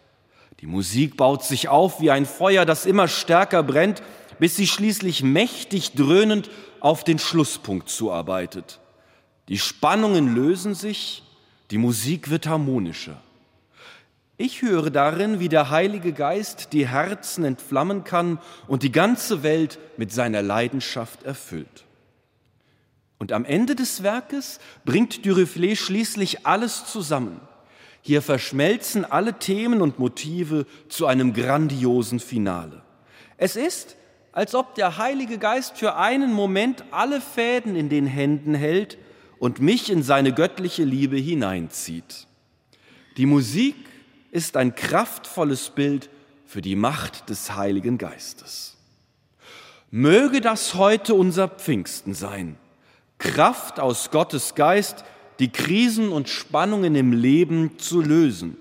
Die 0.60 0.66
Musik 0.66 1.16
baut 1.16 1.44
sich 1.44 1.68
auf 1.68 2.00
wie 2.00 2.10
ein 2.10 2.26
Feuer, 2.26 2.64
das 2.64 2.86
immer 2.86 3.08
stärker 3.08 3.62
brennt, 3.62 4.02
bis 4.38 4.56
sie 4.56 4.66
schließlich 4.66 5.22
mächtig 5.22 5.94
dröhnend 5.94 6.50
auf 6.80 7.04
den 7.04 7.18
Schlusspunkt 7.18 7.88
zuarbeitet. 7.88 8.80
Die 9.48 9.58
Spannungen 9.58 10.34
lösen 10.34 10.74
sich, 10.74 11.22
die 11.70 11.78
Musik 11.78 12.30
wird 12.30 12.46
harmonischer. 12.46 13.20
Ich 14.36 14.62
höre 14.62 14.90
darin, 14.90 15.40
wie 15.40 15.48
der 15.48 15.70
Heilige 15.70 16.12
Geist 16.12 16.72
die 16.72 16.88
Herzen 16.88 17.44
entflammen 17.44 18.02
kann 18.02 18.38
und 18.66 18.82
die 18.82 18.92
ganze 18.92 19.42
Welt 19.42 19.78
mit 19.96 20.12
seiner 20.12 20.42
Leidenschaft 20.42 21.22
erfüllt. 21.22 21.84
Und 23.18 23.30
am 23.30 23.44
Ende 23.44 23.76
des 23.76 24.02
Werkes 24.02 24.58
bringt 24.84 25.24
Duriflé 25.24 25.76
schließlich 25.76 26.44
alles 26.46 26.86
zusammen. 26.86 27.40
Hier 28.02 28.20
verschmelzen 28.20 29.04
alle 29.04 29.38
Themen 29.38 29.80
und 29.80 29.98
Motive 30.00 30.66
zu 30.88 31.06
einem 31.06 31.32
grandiosen 31.32 32.18
Finale. 32.20 32.82
Es 33.36 33.54
ist, 33.54 33.96
als 34.32 34.54
ob 34.54 34.74
der 34.74 34.98
Heilige 34.98 35.38
Geist 35.38 35.78
für 35.78 35.96
einen 35.96 36.32
Moment 36.32 36.84
alle 36.90 37.20
Fäden 37.20 37.76
in 37.76 37.88
den 37.88 38.06
Händen 38.06 38.54
hält 38.54 38.98
und 39.38 39.60
mich 39.60 39.90
in 39.90 40.02
seine 40.02 40.32
göttliche 40.32 40.84
Liebe 40.84 41.16
hineinzieht. 41.16 42.26
Die 43.16 43.26
Musik 43.26 43.76
ist 44.32 44.56
ein 44.56 44.74
kraftvolles 44.74 45.70
Bild 45.70 46.10
für 46.44 46.62
die 46.62 46.76
Macht 46.76 47.30
des 47.30 47.54
Heiligen 47.54 47.98
Geistes. 47.98 48.76
Möge 49.90 50.40
das 50.40 50.74
heute 50.74 51.14
unser 51.14 51.48
Pfingsten 51.48 52.14
sein. 52.14 52.56
Kraft 53.18 53.78
aus 53.78 54.10
Gottes 54.10 54.54
Geist, 54.54 55.04
die 55.42 55.48
Krisen 55.48 56.12
und 56.12 56.28
Spannungen 56.28 56.94
im 56.94 57.12
Leben 57.12 57.76
zu 57.76 58.00
lösen, 58.00 58.56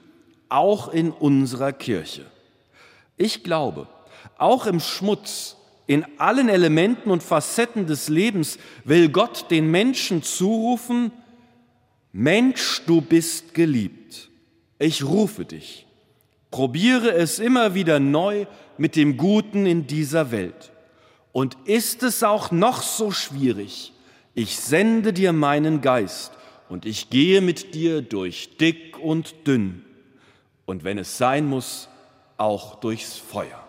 auch 0.49 0.91
in 0.91 1.11
unserer 1.11 1.73
Kirche. 1.73 2.25
Ich 3.17 3.43
glaube, 3.43 3.87
auch 4.39 4.65
im 4.65 4.79
Schmutz, 4.79 5.57
in 5.85 6.03
allen 6.17 6.49
Elementen 6.49 7.11
und 7.11 7.21
Facetten 7.21 7.85
des 7.85 8.09
Lebens 8.09 8.57
will 8.83 9.09
Gott 9.09 9.51
den 9.51 9.69
Menschen 9.69 10.23
zurufen, 10.23 11.11
Mensch, 12.13 12.81
du 12.87 12.99
bist 12.99 13.53
geliebt. 13.53 14.31
Ich 14.79 15.03
rufe 15.03 15.45
dich. 15.45 15.85
Probiere 16.49 17.11
es 17.11 17.37
immer 17.37 17.75
wieder 17.75 17.99
neu 17.99 18.47
mit 18.79 18.95
dem 18.95 19.17
Guten 19.17 19.67
in 19.67 19.85
dieser 19.85 20.31
Welt. 20.31 20.71
Und 21.31 21.55
ist 21.65 22.01
es 22.01 22.23
auch 22.23 22.49
noch 22.49 22.81
so 22.81 23.11
schwierig, 23.11 23.93
ich 24.33 24.57
sende 24.57 25.13
dir 25.13 25.31
meinen 25.31 25.81
Geist 25.81 26.31
und 26.71 26.85
ich 26.85 27.09
gehe 27.09 27.41
mit 27.41 27.73
dir 27.75 28.01
durch 28.01 28.55
dick 28.55 28.97
und 28.97 29.45
dünn 29.45 29.83
und 30.65 30.85
wenn 30.85 30.97
es 30.97 31.17
sein 31.17 31.45
muss, 31.45 31.89
auch 32.37 32.79
durchs 32.79 33.17
Feuer. 33.17 33.61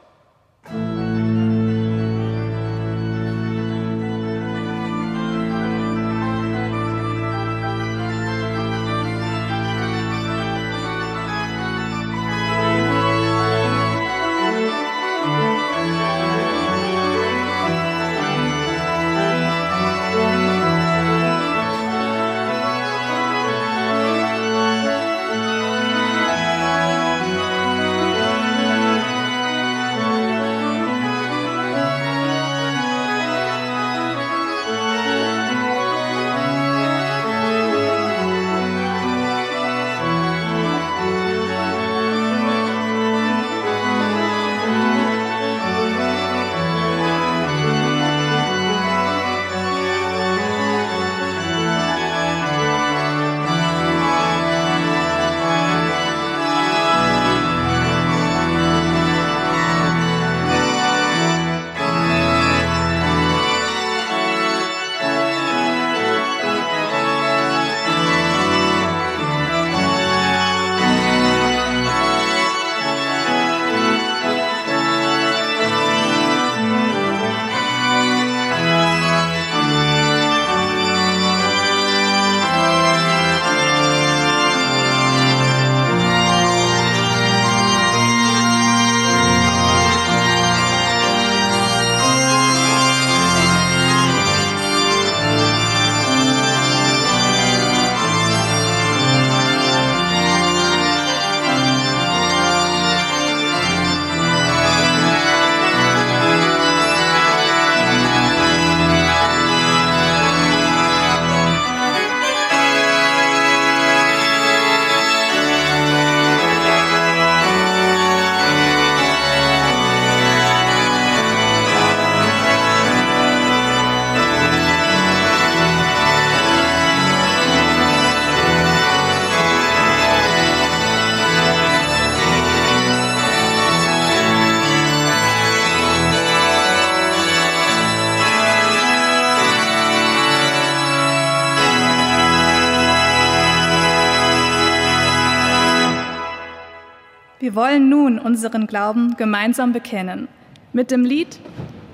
Unseren 148.22 148.66
Glauben 148.66 149.16
gemeinsam 149.16 149.72
bekennen. 149.72 150.28
Mit 150.72 150.90
dem 150.90 151.04
Lied 151.04 151.38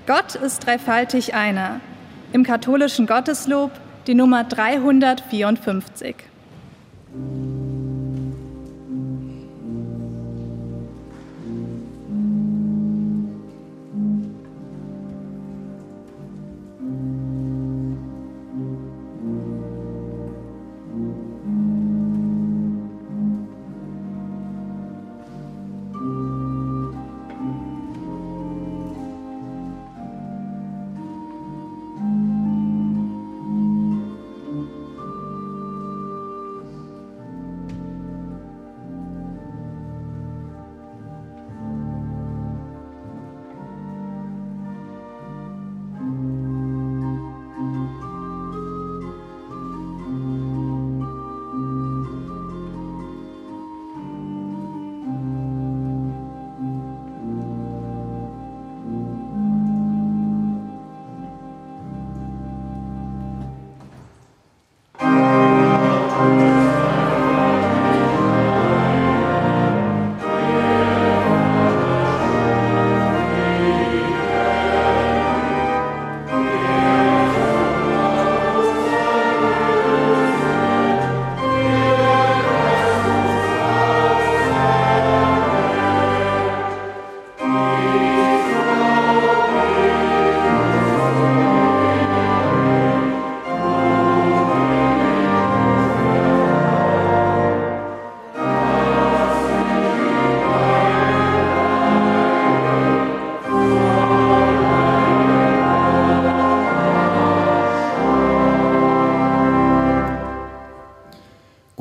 Gott 0.07 0.37
ist 0.37 0.67
dreifaltig 0.67 1.35
einer. 1.35 1.81
Im 2.33 2.43
katholischen 2.43 3.07
Gotteslob 3.07 3.73
die 4.07 4.15
Nummer 4.15 4.45
354. 4.45 6.17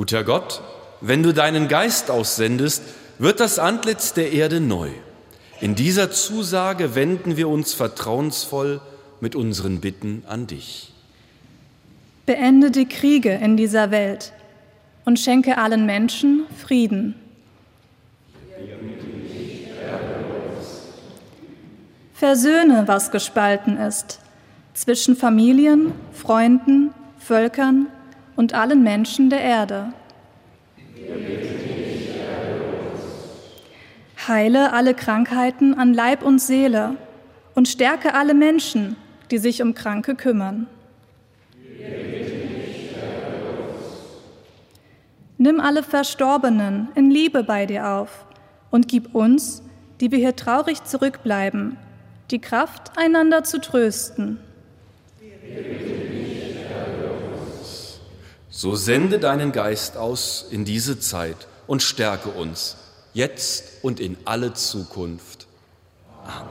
Guter 0.07 0.23
Gott, 0.23 0.61
wenn 1.01 1.21
du 1.21 1.33
deinen 1.33 1.67
Geist 1.67 2.09
aussendest, 2.09 2.81
wird 3.19 3.41
das 3.41 3.59
Antlitz 3.59 4.13
der 4.13 4.31
Erde 4.31 4.61
neu. 4.61 4.89
In 5.59 5.75
dieser 5.75 6.11
Zusage 6.11 6.95
wenden 6.95 7.35
wir 7.35 7.49
uns 7.49 7.73
vertrauensvoll 7.73 8.79
mit 9.19 9.35
unseren 9.35 9.81
Bitten 9.81 10.23
an 10.29 10.47
dich. 10.47 10.93
Beende 12.25 12.71
die 12.71 12.87
Kriege 12.87 13.31
in 13.31 13.57
dieser 13.57 13.91
Welt 13.91 14.31
und 15.03 15.19
schenke 15.19 15.57
allen 15.57 15.85
Menschen 15.85 16.45
Frieden. 16.57 17.15
Versöhne, 22.13 22.83
was 22.85 23.11
gespalten 23.11 23.75
ist, 23.75 24.21
zwischen 24.73 25.17
Familien, 25.17 25.91
Freunden, 26.13 26.93
Völkern 27.19 27.87
und 28.37 28.53
allen 28.53 28.83
Menschen 28.83 29.29
der 29.29 29.41
Erde. 29.41 29.91
Heile 34.27 34.71
alle 34.71 34.93
Krankheiten 34.93 35.73
an 35.73 35.93
Leib 35.93 36.23
und 36.23 36.39
Seele 36.39 36.95
und 37.55 37.67
stärke 37.67 38.13
alle 38.13 38.33
Menschen, 38.33 38.95
die 39.31 39.39
sich 39.39 39.61
um 39.61 39.73
Kranke 39.73 40.15
kümmern. 40.15 40.67
Nimm 45.39 45.59
alle 45.59 45.83
Verstorbenen 45.83 46.89
in 46.95 47.11
Liebe 47.11 47.43
bei 47.43 47.65
dir 47.65 47.87
auf 47.87 48.25
und 48.69 48.87
gib 48.87 49.13
uns, 49.13 49.63
die 49.99 50.11
wir 50.11 50.19
hier 50.19 50.35
traurig 50.35 50.83
zurückbleiben, 50.83 51.77
die 52.31 52.39
Kraft, 52.39 52.97
einander 52.97 53.43
zu 53.43 53.59
trösten. 53.61 54.39
So 58.59 58.73
sende 58.73 59.19
deinen 59.19 59.51
Geist 59.51 59.97
aus 59.97 60.47
in 60.49 60.65
diese 60.65 60.99
Zeit 60.99 61.47
und 61.67 61.83
stärke 61.83 62.29
uns, 62.29 62.75
jetzt 63.13 63.83
und 63.83 63.99
in 63.99 64.17
alle 64.25 64.55
Zukunft. 64.55 65.45
Amen. 66.25 66.47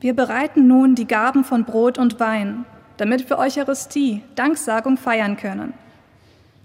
Wir 0.00 0.16
bereiten 0.16 0.66
nun 0.66 0.94
die 0.94 1.06
Gaben 1.06 1.44
von 1.44 1.66
Brot 1.66 1.98
und 1.98 2.18
Wein, 2.18 2.64
damit 2.96 3.28
wir 3.28 3.36
Eucharistie, 3.36 4.22
Danksagung 4.36 4.96
feiern 4.96 5.36
können. 5.36 5.74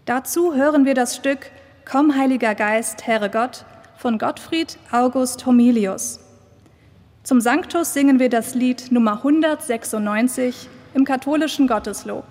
Dazu 0.05 0.55
hören 0.55 0.85
wir 0.85 0.93
das 0.93 1.17
Stück 1.17 1.51
Komm, 1.83 2.15
Heiliger 2.15 2.55
Geist, 2.55 3.05
Herre 3.05 3.29
Gott 3.29 3.65
von 3.97 4.17
Gottfried 4.17 4.77
August 4.93 5.45
Homilius. 5.45 6.21
Zum 7.23 7.41
Sanctus 7.41 7.93
singen 7.93 8.19
wir 8.19 8.29
das 8.29 8.55
Lied 8.55 8.93
Nummer 8.93 9.17
196 9.17 10.69
im 10.93 11.03
katholischen 11.03 11.67
Gotteslob. 11.67 12.23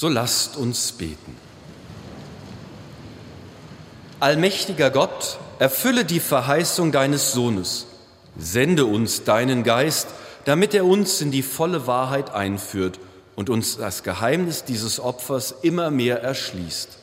So 0.00 0.08
lasst 0.08 0.56
uns 0.56 0.92
beten. 0.92 1.36
Allmächtiger 4.20 4.90
Gott, 4.90 5.40
erfülle 5.58 6.04
die 6.04 6.20
Verheißung 6.20 6.92
deines 6.92 7.32
Sohnes. 7.32 7.86
Sende 8.38 8.86
uns 8.86 9.24
deinen 9.24 9.64
Geist, 9.64 10.06
damit 10.44 10.72
er 10.72 10.84
uns 10.84 11.20
in 11.20 11.32
die 11.32 11.42
volle 11.42 11.88
Wahrheit 11.88 12.30
einführt 12.30 13.00
und 13.34 13.50
uns 13.50 13.76
das 13.76 14.04
Geheimnis 14.04 14.62
dieses 14.62 15.00
Opfers 15.00 15.52
immer 15.62 15.90
mehr 15.90 16.22
erschließt. 16.22 16.96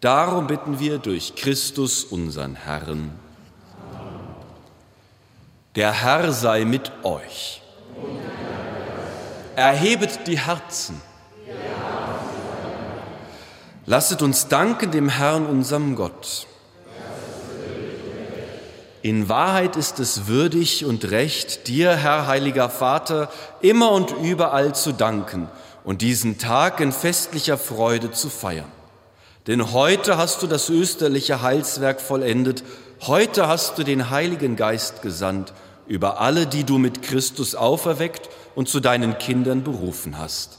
Darum 0.00 0.46
bitten 0.46 0.80
wir 0.80 0.96
durch 0.96 1.34
Christus 1.36 2.02
unseren 2.02 2.54
Herrn. 2.54 3.10
Der 5.76 5.92
Herr 5.92 6.32
sei 6.32 6.64
mit 6.64 6.90
euch. 7.02 7.60
Erhebet 9.54 10.26
die 10.26 10.38
Herzen. 10.38 11.07
Lasset 13.88 14.20
uns 14.20 14.48
danken 14.48 14.90
dem 14.90 15.08
Herrn, 15.08 15.46
unserem 15.46 15.96
Gott. 15.96 16.46
In 19.00 19.30
Wahrheit 19.30 19.76
ist 19.76 19.98
es 19.98 20.26
würdig 20.26 20.84
und 20.84 21.10
recht, 21.10 21.68
dir, 21.68 21.96
Herr 21.96 22.26
heiliger 22.26 22.68
Vater, 22.68 23.30
immer 23.62 23.92
und 23.92 24.14
überall 24.22 24.74
zu 24.74 24.92
danken 24.92 25.48
und 25.84 26.02
diesen 26.02 26.36
Tag 26.36 26.80
in 26.80 26.92
festlicher 26.92 27.56
Freude 27.56 28.10
zu 28.10 28.28
feiern. 28.28 28.70
Denn 29.46 29.72
heute 29.72 30.18
hast 30.18 30.42
du 30.42 30.46
das 30.46 30.68
österliche 30.68 31.40
Heilswerk 31.40 32.02
vollendet, 32.02 32.64
heute 33.06 33.48
hast 33.48 33.78
du 33.78 33.84
den 33.84 34.10
Heiligen 34.10 34.56
Geist 34.56 35.00
gesandt 35.00 35.54
über 35.86 36.20
alle, 36.20 36.46
die 36.46 36.64
du 36.64 36.76
mit 36.76 37.00
Christus 37.00 37.54
auferweckt 37.54 38.28
und 38.54 38.68
zu 38.68 38.80
deinen 38.80 39.16
Kindern 39.16 39.64
berufen 39.64 40.18
hast. 40.18 40.57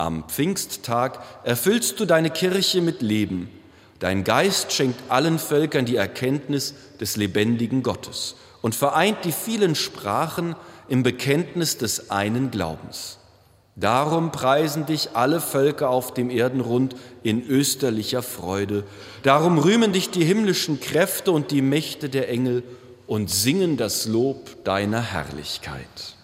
Am 0.00 0.24
Pfingsttag 0.26 1.18
erfüllst 1.44 2.00
du 2.00 2.06
deine 2.06 2.30
Kirche 2.30 2.80
mit 2.80 3.02
Leben. 3.02 3.50
Dein 3.98 4.24
Geist 4.24 4.72
schenkt 4.72 4.98
allen 5.10 5.38
Völkern 5.38 5.84
die 5.84 5.96
Erkenntnis 5.96 6.74
des 6.98 7.18
lebendigen 7.18 7.82
Gottes 7.82 8.36
und 8.62 8.74
vereint 8.74 9.18
die 9.26 9.32
vielen 9.32 9.74
Sprachen 9.74 10.56
im 10.88 11.02
Bekenntnis 11.02 11.76
des 11.76 12.10
einen 12.10 12.50
Glaubens. 12.50 13.18
Darum 13.76 14.32
preisen 14.32 14.86
dich 14.86 15.10
alle 15.16 15.38
Völker 15.38 15.90
auf 15.90 16.14
dem 16.14 16.30
Erdenrund 16.30 16.96
in 17.22 17.46
österlicher 17.46 18.22
Freude. 18.22 18.84
Darum 19.22 19.58
rühmen 19.58 19.92
dich 19.92 20.08
die 20.08 20.24
himmlischen 20.24 20.80
Kräfte 20.80 21.30
und 21.30 21.50
die 21.50 21.60
Mächte 21.60 22.08
der 22.08 22.30
Engel 22.30 22.62
und 23.06 23.28
singen 23.28 23.76
das 23.76 24.06
Lob 24.06 24.64
deiner 24.64 25.02
Herrlichkeit. 25.02 26.16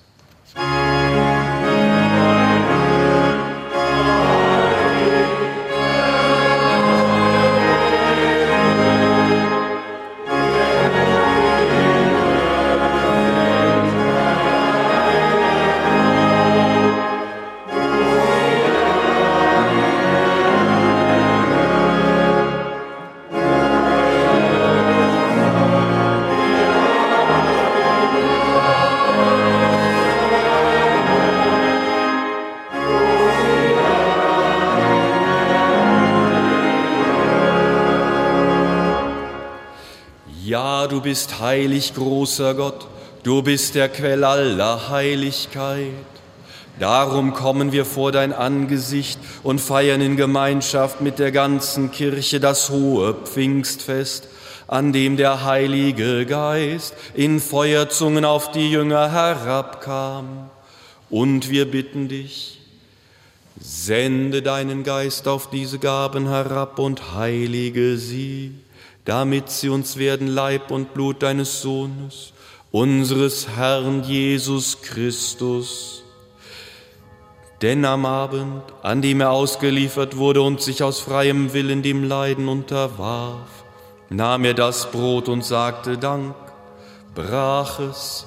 Bist 41.07 41.38
heilig, 41.38 41.94
großer 41.94 42.54
Gott, 42.54 42.88
du 43.22 43.40
bist 43.40 43.76
der 43.76 43.88
Quell 43.88 44.24
aller 44.24 44.90
Heiligkeit. 44.90 45.92
Darum 46.80 47.32
kommen 47.32 47.70
wir 47.70 47.84
vor 47.84 48.11
dein 48.11 48.32
Angesicht 48.32 49.20
und 49.44 49.61
feiern 49.61 50.00
in 50.00 50.16
Gemeinschaft 50.16 51.00
mit 51.02 51.20
der 51.20 51.30
ganzen 51.30 51.92
Kirche 51.92 52.40
das 52.40 52.70
hohe 52.70 53.14
Pfingstfest, 53.14 54.26
an 54.66 54.92
dem 54.92 55.16
der 55.16 55.44
Heilige 55.44 56.26
Geist 56.26 56.92
in 57.14 57.38
Feuerzungen 57.38 58.24
auf 58.24 58.50
die 58.50 58.68
Jünger 58.68 59.12
herabkam. 59.12 60.50
Und 61.09 61.50
wir 61.50 61.70
bitten 61.70 62.09
dich, 62.09 62.59
sende 63.61 64.42
deinen 64.42 64.82
Geist 64.82 65.28
auf 65.28 65.50
diese 65.50 65.78
Gaben 65.78 66.26
herab 66.26 66.80
und 66.80 67.14
heilige 67.14 67.96
sie 67.96 68.54
damit 69.07 69.50
sie 69.50 69.68
uns 69.68 69.96
werden 69.96 70.26
Leib 70.26 70.70
und 70.70 70.92
Blut 70.92 71.22
deines 71.22 71.62
Sohnes, 71.62 72.32
unseres 72.72 73.48
Herrn 73.57 74.02
Jesus 74.02 74.82
Christus. 74.82 76.02
Denn 77.62 77.84
am 77.86 78.04
Abend, 78.04 78.62
an 78.82 79.00
dem 79.00 79.20
er 79.20 79.30
ausgeliefert 79.30 80.16
wurde 80.16 80.42
und 80.42 80.61
sich 80.61 80.82
aus 80.82 81.00
freiem 81.00 81.54
Willen 81.54 81.82
dem 81.82 82.04
Leiden 82.04 82.48
unterwarf, 82.48 83.64
nahm 84.11 84.44
er 84.44 84.54
das 84.54 84.90
Brot 84.90 85.28
und 85.28 85.44
sagte 85.44 85.96
Dank, 85.96 86.34
brach 87.14 87.78
es, 87.78 88.26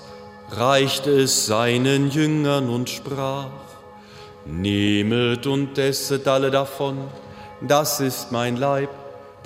reichte 0.49 1.11
es 1.11 1.45
seinen 1.45 2.09
Jüngern 2.09 2.69
und 2.69 2.89
sprach, 2.89 3.51
Nehmet 4.45 5.45
und 5.45 5.77
esset 5.77 6.27
alle 6.27 6.49
davon, 6.49 6.97
das 7.61 7.99
ist 7.99 8.31
mein 8.31 8.55
Leib, 8.55 8.89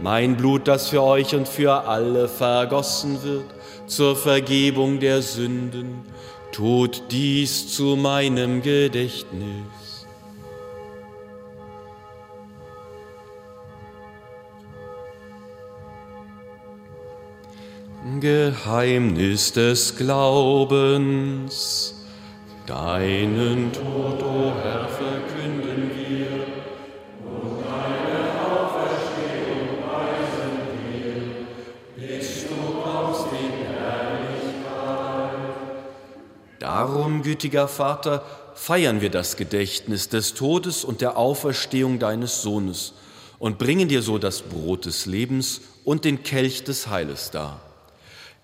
mein 0.00 0.36
Blut, 0.36 0.68
das 0.68 0.88
für 0.88 1.02
euch 1.02 1.34
und 1.34 1.48
für 1.48 1.84
alle 1.86 2.28
vergossen 2.28 3.22
wird, 3.22 3.46
zur 3.86 4.16
Vergebung 4.16 5.00
der 5.00 5.22
Sünden, 5.22 6.04
tut 6.52 7.02
dies 7.10 7.74
zu 7.74 7.96
meinem 7.96 8.62
Gedächtnis. 8.62 9.26
Geheimnis 18.20 19.52
des 19.52 19.96
Glaubens, 19.96 21.94
deinen 22.66 23.70
Tod, 23.72 24.22
o 24.22 24.48
oh 24.48 24.52
Herr, 24.62 24.88
verkünden 24.88 25.37
Darum, 36.78 37.22
gütiger 37.22 37.66
Vater, 37.66 38.22
feiern 38.54 39.00
wir 39.00 39.10
das 39.10 39.36
Gedächtnis 39.36 40.10
des 40.10 40.34
Todes 40.34 40.84
und 40.84 41.00
der 41.00 41.16
Auferstehung 41.16 41.98
deines 41.98 42.42
Sohnes 42.42 42.92
und 43.40 43.58
bringen 43.58 43.88
dir 43.88 44.00
so 44.00 44.16
das 44.16 44.42
Brot 44.42 44.86
des 44.86 45.04
Lebens 45.04 45.60
und 45.84 46.04
den 46.04 46.22
Kelch 46.22 46.62
des 46.62 46.86
Heiles 46.86 47.32
dar. 47.32 47.60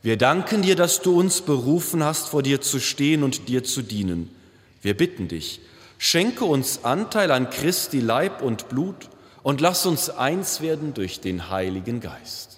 Wir 0.03 0.17
danken 0.17 0.63
dir, 0.63 0.75
dass 0.75 1.01
du 1.01 1.17
uns 1.17 1.43
berufen 1.43 2.03
hast, 2.03 2.27
vor 2.27 2.43
dir 2.43 2.61
zu 2.61 2.81
stehen 2.81 3.23
und 3.23 3.49
dir 3.49 3.63
zu 3.63 3.83
dienen. 3.83 4.35
Wir 4.83 4.97
bitten 4.97 5.29
dich, 5.29 5.61
schenke 5.99 6.45
uns 6.45 6.81
Anteil 6.83 7.31
an 7.31 7.51
Christi 7.51 8.01
Leib 8.01 8.43
und 8.43 8.69
Blut 8.69 9.11
und 9.45 9.61
lass 9.61 9.87
uns 9.87 10.11
eins 10.11 10.61
werden 10.61 10.93
durch 10.93 11.21
den 11.21 11.51
Heiligen 11.51 12.01
Geist. 12.01 12.54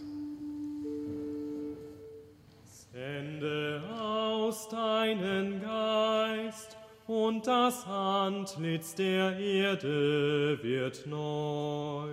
Aus 4.47 4.68
deinen 4.68 5.61
Geist, 5.61 6.76
und 7.09 7.47
das 7.49 7.84
Antlitz 7.84 8.94
der 8.94 9.36
Erde 9.38 10.59
wird 10.62 11.05
neu. 11.07 12.11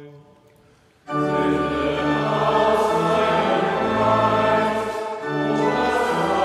Sende 1.05 1.29
aus 2.25 2.89
deinen 3.03 3.97
Geist, 3.99 4.97
und 5.29 5.59
das 5.59 5.99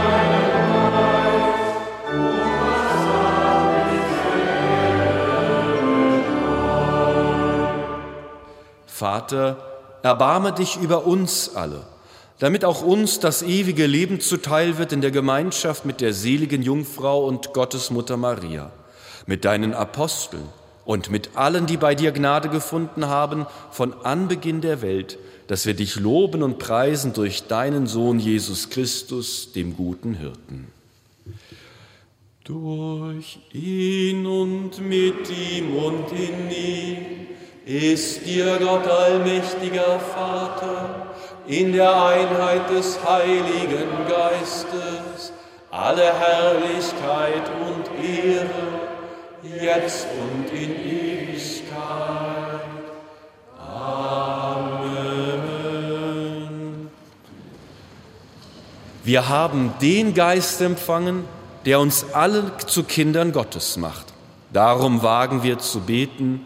Vater, 9.01 9.57
erbarme 10.03 10.53
dich 10.53 10.79
über 10.79 11.07
uns 11.07 11.55
alle, 11.55 11.87
damit 12.37 12.63
auch 12.63 12.83
uns 12.83 13.19
das 13.19 13.41
ewige 13.41 13.87
Leben 13.87 14.19
zuteil 14.19 14.77
wird 14.77 14.91
in 14.91 15.01
der 15.01 15.09
Gemeinschaft 15.09 15.85
mit 15.85 16.01
der 16.01 16.13
seligen 16.13 16.61
Jungfrau 16.61 17.25
und 17.25 17.51
Gottesmutter 17.51 18.15
Maria, 18.15 18.71
mit 19.25 19.43
deinen 19.43 19.73
Aposteln 19.73 20.43
und 20.85 21.09
mit 21.09 21.31
allen, 21.33 21.65
die 21.65 21.77
bei 21.77 21.95
dir 21.95 22.11
Gnade 22.11 22.49
gefunden 22.49 23.07
haben, 23.07 23.47
von 23.71 23.95
Anbeginn 24.03 24.61
der 24.61 24.83
Welt, 24.83 25.17
dass 25.47 25.65
wir 25.65 25.73
dich 25.73 25.95
loben 25.95 26.43
und 26.43 26.59
preisen 26.59 27.13
durch 27.13 27.47
deinen 27.47 27.87
Sohn 27.87 28.19
Jesus 28.19 28.69
Christus, 28.69 29.51
dem 29.51 29.75
guten 29.75 30.13
Hirten. 30.13 30.67
Durch 32.43 33.39
ihn 33.51 34.27
und 34.27 34.79
mit 34.79 35.27
ihm 35.31 35.75
und 35.75 36.11
in 36.11 36.51
ihm 36.51 37.21
ist 37.65 38.25
dir 38.25 38.57
Gott 38.59 38.87
allmächtiger 38.87 39.99
Vater 39.99 41.07
in 41.47 41.73
der 41.73 42.03
Einheit 42.03 42.69
des 42.69 42.99
Heiligen 43.07 43.89
Geistes 44.07 45.33
alle 45.71 46.13
Herrlichkeit 46.13 47.49
und 47.65 47.85
Ehre 48.03 48.91
jetzt 49.43 50.07
und 50.19 50.51
in 50.51 50.71
Ewigkeit. 50.71 52.61
Amen. 53.57 54.91
Wir 59.03 59.29
haben 59.29 59.73
den 59.81 60.13
Geist 60.13 60.61
empfangen, 60.61 61.25
der 61.65 61.79
uns 61.79 62.05
alle 62.13 62.51
zu 62.67 62.83
Kindern 62.83 63.31
Gottes 63.31 63.77
macht. 63.77 64.07
Darum 64.51 65.01
wagen 65.01 65.41
wir 65.43 65.57
zu 65.59 65.79
beten, 65.79 66.45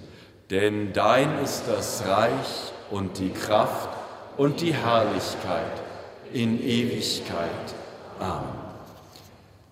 Denn 0.51 0.91
dein 0.91 1.41
ist 1.41 1.63
das 1.65 2.03
Reich 2.05 2.73
und 2.89 3.17
die 3.19 3.29
Kraft 3.29 3.89
und 4.35 4.59
die 4.59 4.73
Herrlichkeit 4.73 5.71
in 6.33 6.61
Ewigkeit. 6.61 7.49
Amen. 8.19 8.49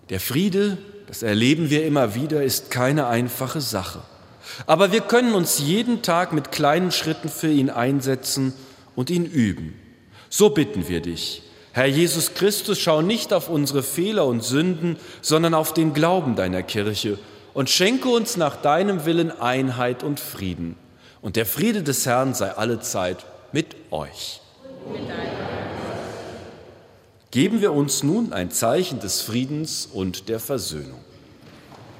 Der 0.08 0.20
Friede, 0.20 0.78
das 1.06 1.22
erleben 1.22 1.68
wir 1.68 1.84
immer 1.84 2.14
wieder, 2.14 2.42
ist 2.42 2.70
keine 2.70 3.08
einfache 3.08 3.60
Sache. 3.60 4.00
Aber 4.66 4.90
wir 4.90 5.02
können 5.02 5.34
uns 5.34 5.58
jeden 5.58 6.00
Tag 6.00 6.32
mit 6.32 6.50
kleinen 6.50 6.92
Schritten 6.92 7.28
für 7.28 7.50
ihn 7.50 7.68
einsetzen 7.68 8.54
und 8.96 9.10
ihn 9.10 9.26
üben. 9.26 9.78
So 10.30 10.48
bitten 10.48 10.88
wir 10.88 11.02
dich. 11.02 11.42
Herr 11.72 11.86
Jesus 11.86 12.32
Christus, 12.32 12.80
schau 12.80 13.02
nicht 13.02 13.34
auf 13.34 13.50
unsere 13.50 13.82
Fehler 13.82 14.24
und 14.24 14.42
Sünden, 14.42 14.96
sondern 15.20 15.52
auf 15.52 15.74
den 15.74 15.92
Glauben 15.92 16.36
deiner 16.36 16.62
Kirche 16.62 17.18
und 17.54 17.70
schenke 17.70 18.08
uns 18.08 18.36
nach 18.36 18.56
deinem 18.56 19.04
Willen 19.04 19.30
Einheit 19.40 20.02
und 20.02 20.20
Frieden. 20.20 20.76
Und 21.22 21.36
der 21.36 21.46
Friede 21.46 21.82
des 21.82 22.06
Herrn 22.06 22.34
sei 22.34 22.52
allezeit 22.52 23.24
mit 23.52 23.76
euch. 23.90 24.40
Geben 27.30 27.60
wir 27.60 27.72
uns 27.72 28.02
nun 28.02 28.32
ein 28.32 28.50
Zeichen 28.50 29.00
des 29.00 29.22
Friedens 29.22 29.86
und 29.86 30.28
der 30.28 30.40
Versöhnung. 30.40 31.00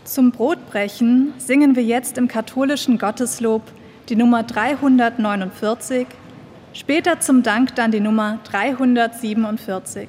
Zum 0.04 0.32
Brotbrechen 0.32 1.34
singen 1.38 1.76
wir 1.76 1.84
jetzt 1.84 2.18
im 2.18 2.26
katholischen 2.26 2.98
Gotteslob 2.98 3.62
die 4.08 4.16
Nummer 4.16 4.42
349, 4.42 6.06
später 6.72 7.20
zum 7.20 7.44
Dank 7.44 7.76
dann 7.76 7.92
die 7.92 8.00
Nummer 8.00 8.40
347. 8.50 10.08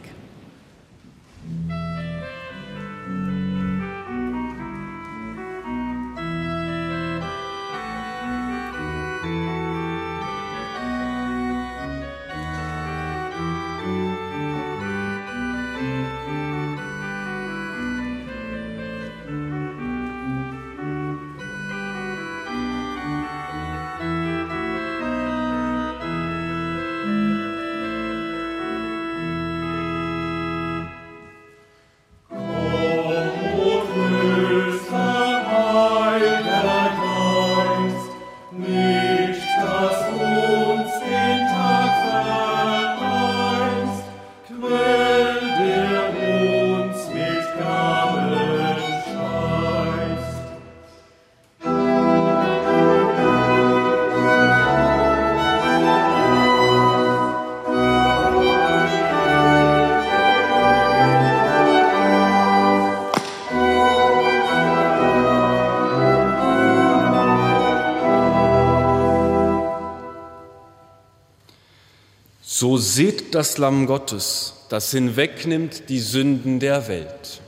So 72.62 72.78
seht 72.78 73.34
das 73.34 73.58
Lamm 73.58 73.88
Gottes, 73.88 74.54
das 74.70 74.92
hinwegnimmt 74.92 75.90
die 75.90 76.00
Sünden 76.00 76.60
der 76.60 76.88
Welt. 76.88 77.42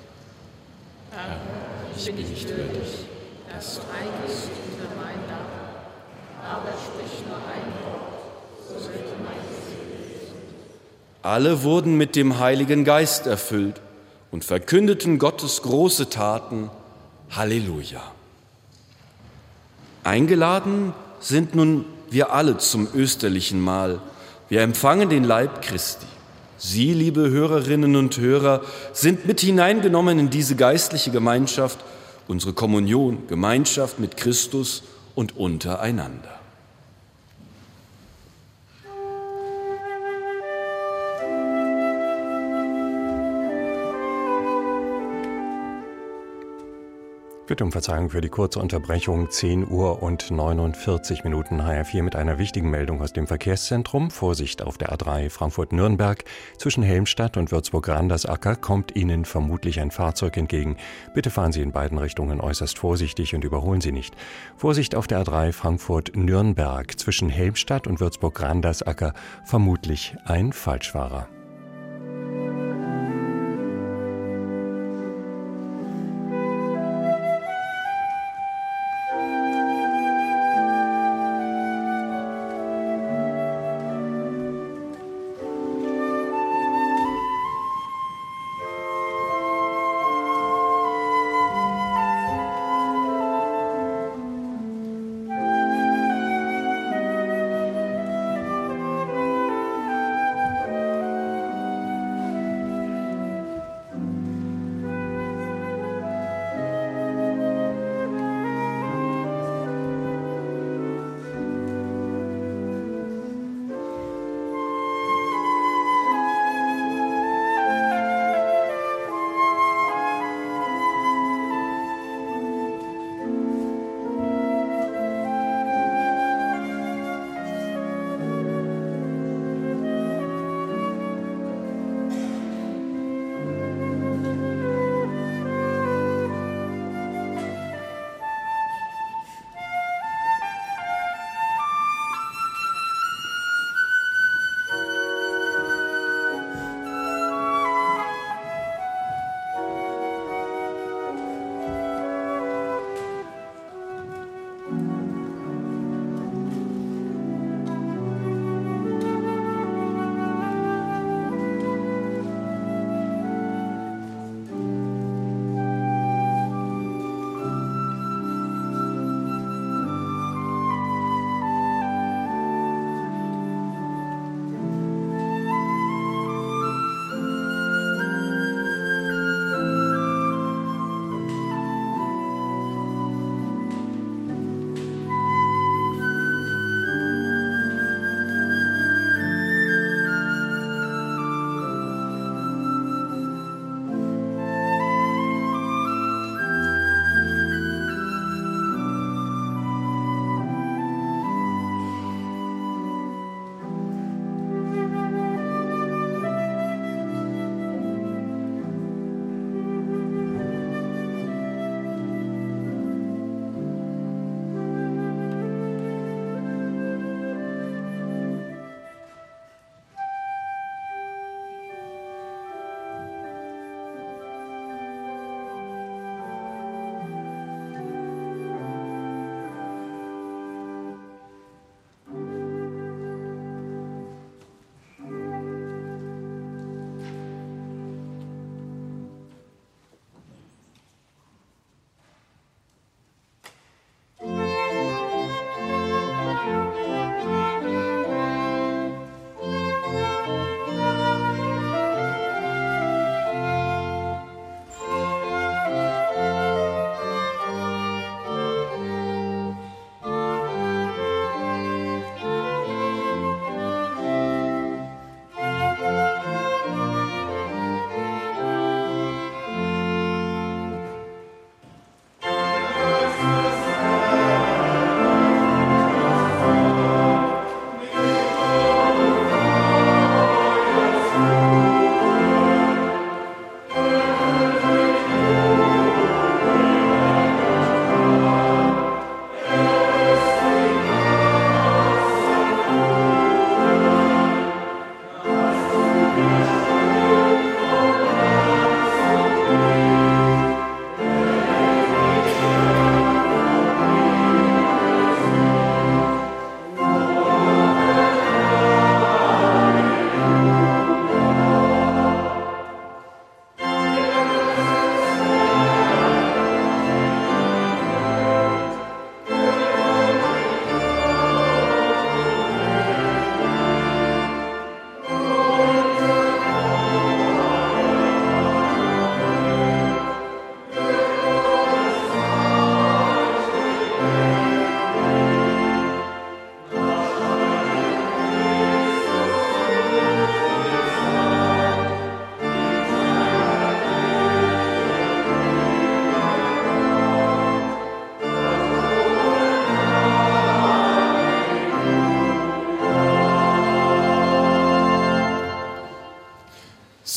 Herr, 1.12 1.38
ich 1.96 2.06
bin 2.06 2.28
nicht 2.28 2.50
würdig, 2.50 3.06
dass 3.54 3.76
du 3.76 3.82
eingehst 3.94 4.50
unter 4.72 4.90
mein 5.00 5.20
Dach, 5.30 6.50
aber 6.56 6.70
sprich 6.70 7.24
nur 7.28 7.38
ein 7.38 7.68
Wort, 7.84 8.68
so 8.68 8.74
wird 8.90 9.06
mein 9.24 9.38
Seele 9.68 10.32
Alle 11.22 11.62
wurden 11.62 11.96
mit 11.96 12.16
dem 12.16 12.40
Heiligen 12.40 12.84
Geist 12.84 13.28
erfüllt 13.28 13.82
und 14.32 14.44
verkündeten 14.44 15.20
Gottes 15.20 15.62
große 15.62 16.10
Taten. 16.10 16.72
Halleluja. 17.30 18.02
Eingeladen 20.04 20.92
sind 21.20 21.54
nun 21.54 21.86
wir 22.10 22.34
alle 22.34 22.58
zum 22.58 22.88
österlichen 22.96 23.62
Mahl 23.62 24.02
wir 24.54 24.62
empfangen 24.62 25.10
den 25.10 25.24
Leib 25.24 25.64
Christi. 25.64 26.06
Sie, 26.60 26.94
liebe 26.94 27.28
Hörerinnen 27.32 27.96
und 27.96 28.20
Hörer, 28.20 28.62
sind 28.92 29.26
mit 29.26 29.42
hineingenommen 29.42 30.20
in 30.20 30.30
diese 30.30 30.56
geistliche 30.56 31.10
Gemeinschaft, 31.10 31.80
unsere 32.28 32.54
Kommunion, 32.54 33.26
Gemeinschaft 33.26 33.98
mit 33.98 34.16
Christus 34.16 34.84
und 35.16 35.36
untereinander. 35.36 36.40
Bitte 47.54 47.66
um 47.66 47.72
Verzeihung 47.72 48.10
für 48.10 48.20
die 48.20 48.30
kurze 48.30 48.58
Unterbrechung. 48.58 49.30
10 49.30 49.70
Uhr 49.70 50.02
und 50.02 50.32
49 50.32 51.24
Minuten 51.24 51.62
HR4 51.62 52.02
mit 52.02 52.16
einer 52.16 52.40
wichtigen 52.40 52.72
Meldung 52.72 53.00
aus 53.00 53.14
dem 53.14 53.28
Verkehrszentrum. 53.28 54.10
Vorsicht 54.10 54.64
auf 54.64 54.80
der 54.80 54.92
A3 54.92 55.30
Frankfurt-Nürnberg. 55.30 56.24
Zwischen 56.58 56.82
Helmstadt 56.82 57.38
und 57.38 57.52
Würzburg-Randersacker 57.52 58.56
kommt 58.56 58.96
Ihnen 58.96 59.24
vermutlich 59.24 59.80
ein 59.82 59.92
Fahrzeug 59.92 60.36
entgegen. 60.36 60.78
Bitte 61.14 61.30
fahren 61.30 61.52
Sie 61.52 61.62
in 61.62 61.72
beiden 61.72 62.00
Richtungen 62.00 62.42
äußerst 62.42 62.80
vorsichtig 62.80 63.36
und 63.36 63.44
überholen 63.44 63.82
Sie 63.82 63.92
nicht. 63.92 64.16
Vorsicht 64.58 64.96
auf 64.96 65.06
der 65.06 65.24
A3 65.24 65.54
Frankfurt-Nürnberg. 65.54 67.00
Zwischen 67.00 67.30
Helmstadt 67.30 67.86
und 67.86 68.00
Würzburg-Randersacker 68.00 69.14
vermutlich 69.46 70.16
ein 70.26 70.54
Falschfahrer. 70.54 71.28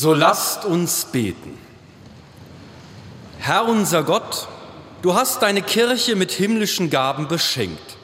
So 0.07 0.13
lasst 0.13 0.63
uns 0.63 1.03
beten. 1.03 1.57
Herr 3.39 3.67
unser 3.67 4.03
Gott, 4.03 4.47
du 5.01 5.15
hast 5.15 5.41
deine 5.41 5.61
Kirche 5.61 6.15
mit 6.15 6.31
himmlischen 6.31 6.89
Gaben 6.89 7.27
beschenkt. 7.27 7.97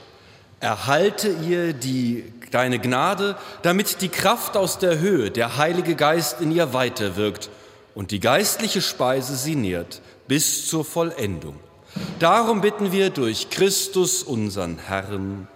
Erhalte 0.59 1.29
ihr 1.29 1.71
die, 1.71 2.25
deine 2.51 2.79
Gnade, 2.79 3.37
damit 3.61 4.01
die 4.01 4.09
Kraft 4.09 4.57
aus 4.57 4.79
der 4.79 4.99
Höhe, 4.99 5.31
der 5.31 5.55
Heilige 5.55 5.95
Geist 5.95 6.41
in 6.41 6.51
ihr 6.51 6.73
weiterwirkt 6.73 7.49
und 7.95 8.11
die 8.11 8.19
geistliche 8.19 8.81
Speise 8.81 9.37
sie 9.37 9.55
nährt 9.55 10.01
bis 10.27 10.67
zur 10.67 10.83
Vollendung. 10.83 11.57
Darum 12.19 12.59
bitten 12.59 12.91
wir 12.91 13.11
durch 13.11 13.49
Christus, 13.49 14.23
unseren 14.23 14.77
Herrn. 14.77 15.47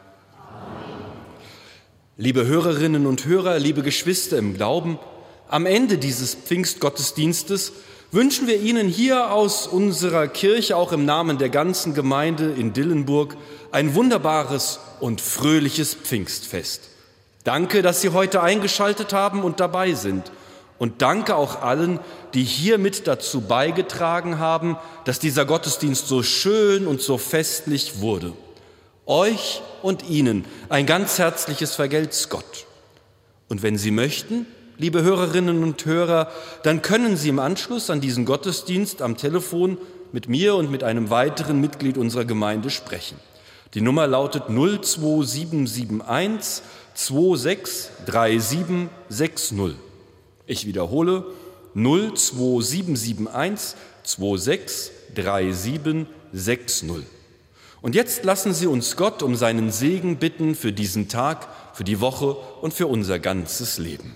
Liebe 2.15 2.45
Hörerinnen 2.45 3.05
und 3.05 3.25
Hörer, 3.25 3.59
liebe 3.59 3.81
Geschwister 3.81 4.37
im 4.37 4.53
Glauben, 4.53 4.97
am 5.49 5.65
Ende 5.65 5.97
dieses 5.97 6.35
Pfingstgottesdienstes 6.35 7.73
wünschen 8.11 8.47
wir 8.47 8.59
Ihnen 8.59 8.87
hier 8.87 9.31
aus 9.31 9.67
unserer 9.67 10.27
Kirche, 10.27 10.75
auch 10.75 10.91
im 10.91 11.05
Namen 11.05 11.37
der 11.37 11.49
ganzen 11.49 11.93
Gemeinde 11.93 12.51
in 12.51 12.73
Dillenburg, 12.73 13.35
ein 13.71 13.95
wunderbares 13.95 14.79
und 14.99 15.21
fröhliches 15.21 15.93
Pfingstfest. 15.93 16.81
Danke, 17.43 17.81
dass 17.81 18.01
Sie 18.01 18.09
heute 18.09 18.41
eingeschaltet 18.41 19.13
haben 19.13 19.43
und 19.43 19.59
dabei 19.59 19.93
sind. 19.93 20.31
Und 20.79 21.01
danke 21.01 21.35
auch 21.35 21.61
allen, 21.61 21.99
die 22.33 22.43
hier 22.43 22.77
mit 22.77 23.07
dazu 23.07 23.41
beigetragen 23.41 24.37
haben, 24.37 24.77
dass 25.05 25.19
dieser 25.19 25.45
Gottesdienst 25.45 26.07
so 26.07 26.23
schön 26.23 26.87
und 26.87 27.01
so 27.01 27.17
festlich 27.17 27.99
wurde. 27.99 28.33
Euch 29.05 29.61
und 29.81 30.07
Ihnen 30.09 30.45
ein 30.69 30.85
ganz 30.85 31.17
herzliches 31.17 31.73
Vergelt's 31.73 32.29
Gott. 32.29 32.65
Und 33.47 33.63
wenn 33.63 33.77
Sie 33.77 33.91
möchten, 33.91 34.45
liebe 34.77 35.03
Hörerinnen 35.03 35.63
und 35.63 35.85
Hörer, 35.85 36.29
dann 36.63 36.81
können 36.81 37.15
Sie 37.17 37.27
im 37.29 37.39
Anschluss 37.39 37.89
an 37.89 38.01
diesen 38.01 38.25
Gottesdienst 38.25 39.01
am 39.01 39.15
Telefon 39.17 39.77
mit 40.11 40.27
mir 40.29 40.55
und 40.55 40.69
mit 40.71 40.83
einem 40.83 41.09
weiteren 41.09 41.59
Mitglied 41.59 41.97
unserer 41.97 42.25
Gemeinde 42.25 42.69
sprechen. 42.69 43.17
Die 43.73 43.81
Nummer 43.81 44.07
lautet 44.07 44.43
02771 44.47 46.63
263760. 46.93 49.75
Ich 50.45 50.65
wiederhole 50.65 51.25
02771 51.75 53.75
263760. 54.03 56.89
Und 57.81 57.93
jetzt 57.93 58.23
lassen 58.23 58.53
Sie 58.53 58.67
uns 58.67 58.95
Gott 58.95 59.21
um 59.21 59.35
seinen 59.35 59.69
Segen 59.71 60.15
bitten 60.17 60.55
für 60.55 60.71
diesen 60.73 61.09
Tag, 61.09 61.47
für 61.73 61.83
die 61.83 62.01
Woche 62.01 62.35
und 62.61 62.73
für 62.73 62.87
unser 62.87 63.19
ganzes 63.19 63.77
Leben. 63.77 64.15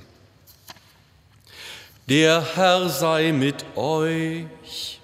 Der 2.12 2.44
Herr 2.56 2.90
sei 2.90 3.32
mit 3.32 3.64
euch. 3.78 5.00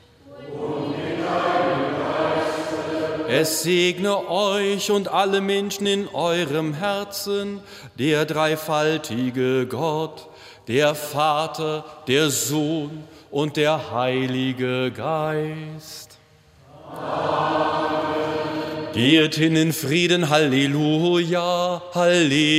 Es 3.29 3.63
segne 3.63 4.29
euch 4.29 4.91
und 4.91 5.07
alle 5.07 5.39
Menschen 5.39 5.87
in 5.87 6.09
eurem 6.09 6.73
Herzen, 6.73 7.61
der 7.97 8.25
dreifaltige 8.25 9.67
Gott, 9.67 10.27
der 10.67 10.95
Vater, 10.95 11.85
der 12.09 12.29
Sohn 12.29 13.05
und 13.31 13.55
der 13.55 13.93
Heilige 13.93 14.91
Geist. 14.91 16.17
Amen. 16.91 17.77
Geht 18.91 19.35
hin 19.35 19.55
in 19.55 19.71
Frieden, 19.71 20.27
Halleluja, 20.27 21.81
Halleluja. 21.93 22.57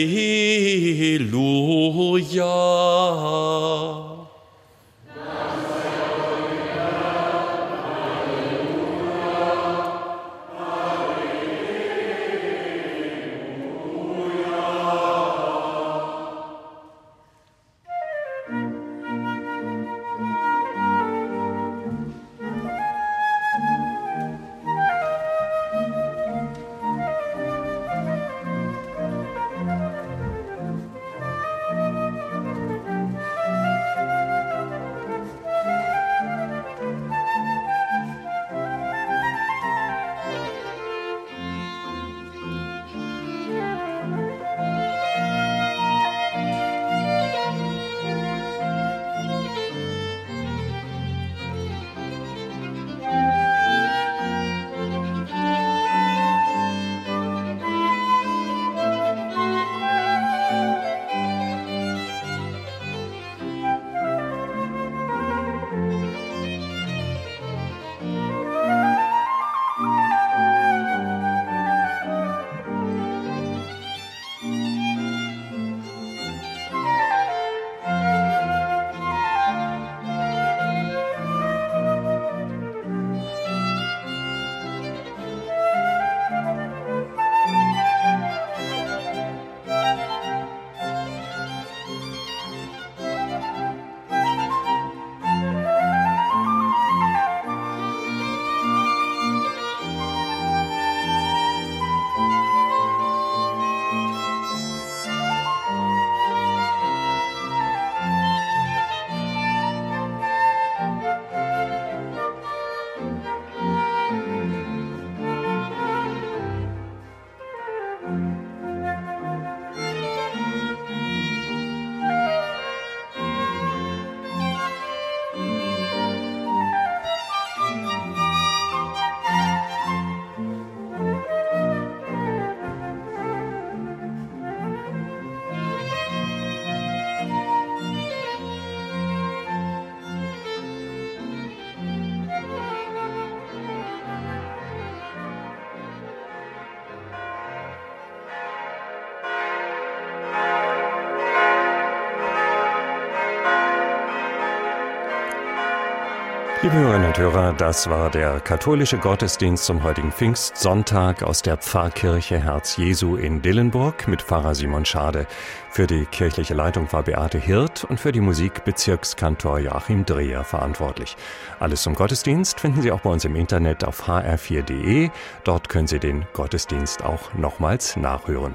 Liebe 156.69 156.81
Hörerinnen 156.81 157.07
und 157.07 157.19
Hörer, 157.19 157.53
das 157.55 157.89
war 157.89 158.11
der 158.11 158.41
katholische 158.41 158.99
Gottesdienst 158.99 159.65
zum 159.65 159.85
heutigen 159.85 160.13
Pfingstsonntag 160.13 161.23
aus 161.23 161.41
der 161.41 161.57
Pfarrkirche 161.57 162.39
Herz 162.39 162.77
Jesu 162.77 163.17
in 163.17 163.41
Dillenburg 163.41 164.07
mit 164.07 164.21
Pfarrer 164.21 164.55
Simon 164.55 164.85
Schade. 164.85 165.27
Für 165.71 165.87
die 165.87 166.05
kirchliche 166.05 166.53
Leitung 166.53 166.93
war 166.93 167.05
Beate 167.05 167.39
Hirt 167.39 167.85
und 167.85 167.99
für 167.99 168.13
die 168.13 168.21
Musik 168.21 168.67
Bezirkskantor 168.67 169.61
Joachim 169.61 170.05
Dreher 170.05 170.45
verantwortlich. 170.45 171.17
Alles 171.59 171.81
zum 171.81 171.95
Gottesdienst 171.95 172.61
finden 172.61 172.83
Sie 172.83 172.93
auch 172.93 173.01
bei 173.01 173.09
uns 173.09 173.25
im 173.25 173.35
Internet 173.35 173.83
auf 173.85 174.07
hr4.de. 174.07 175.09
Dort 175.45 175.71
können 175.71 175.87
Sie 175.87 175.99
den 175.99 176.27
Gottesdienst 176.35 177.03
auch 177.03 177.33
nochmals 177.33 177.97
nachhören. 177.97 178.55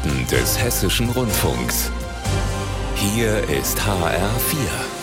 Nachrichten 0.00 0.26
des 0.28 0.58
Hessischen 0.58 1.10
Rundfunks. 1.10 1.90
Hier 2.94 3.38
ist 3.48 3.78
HR4. 3.80 4.99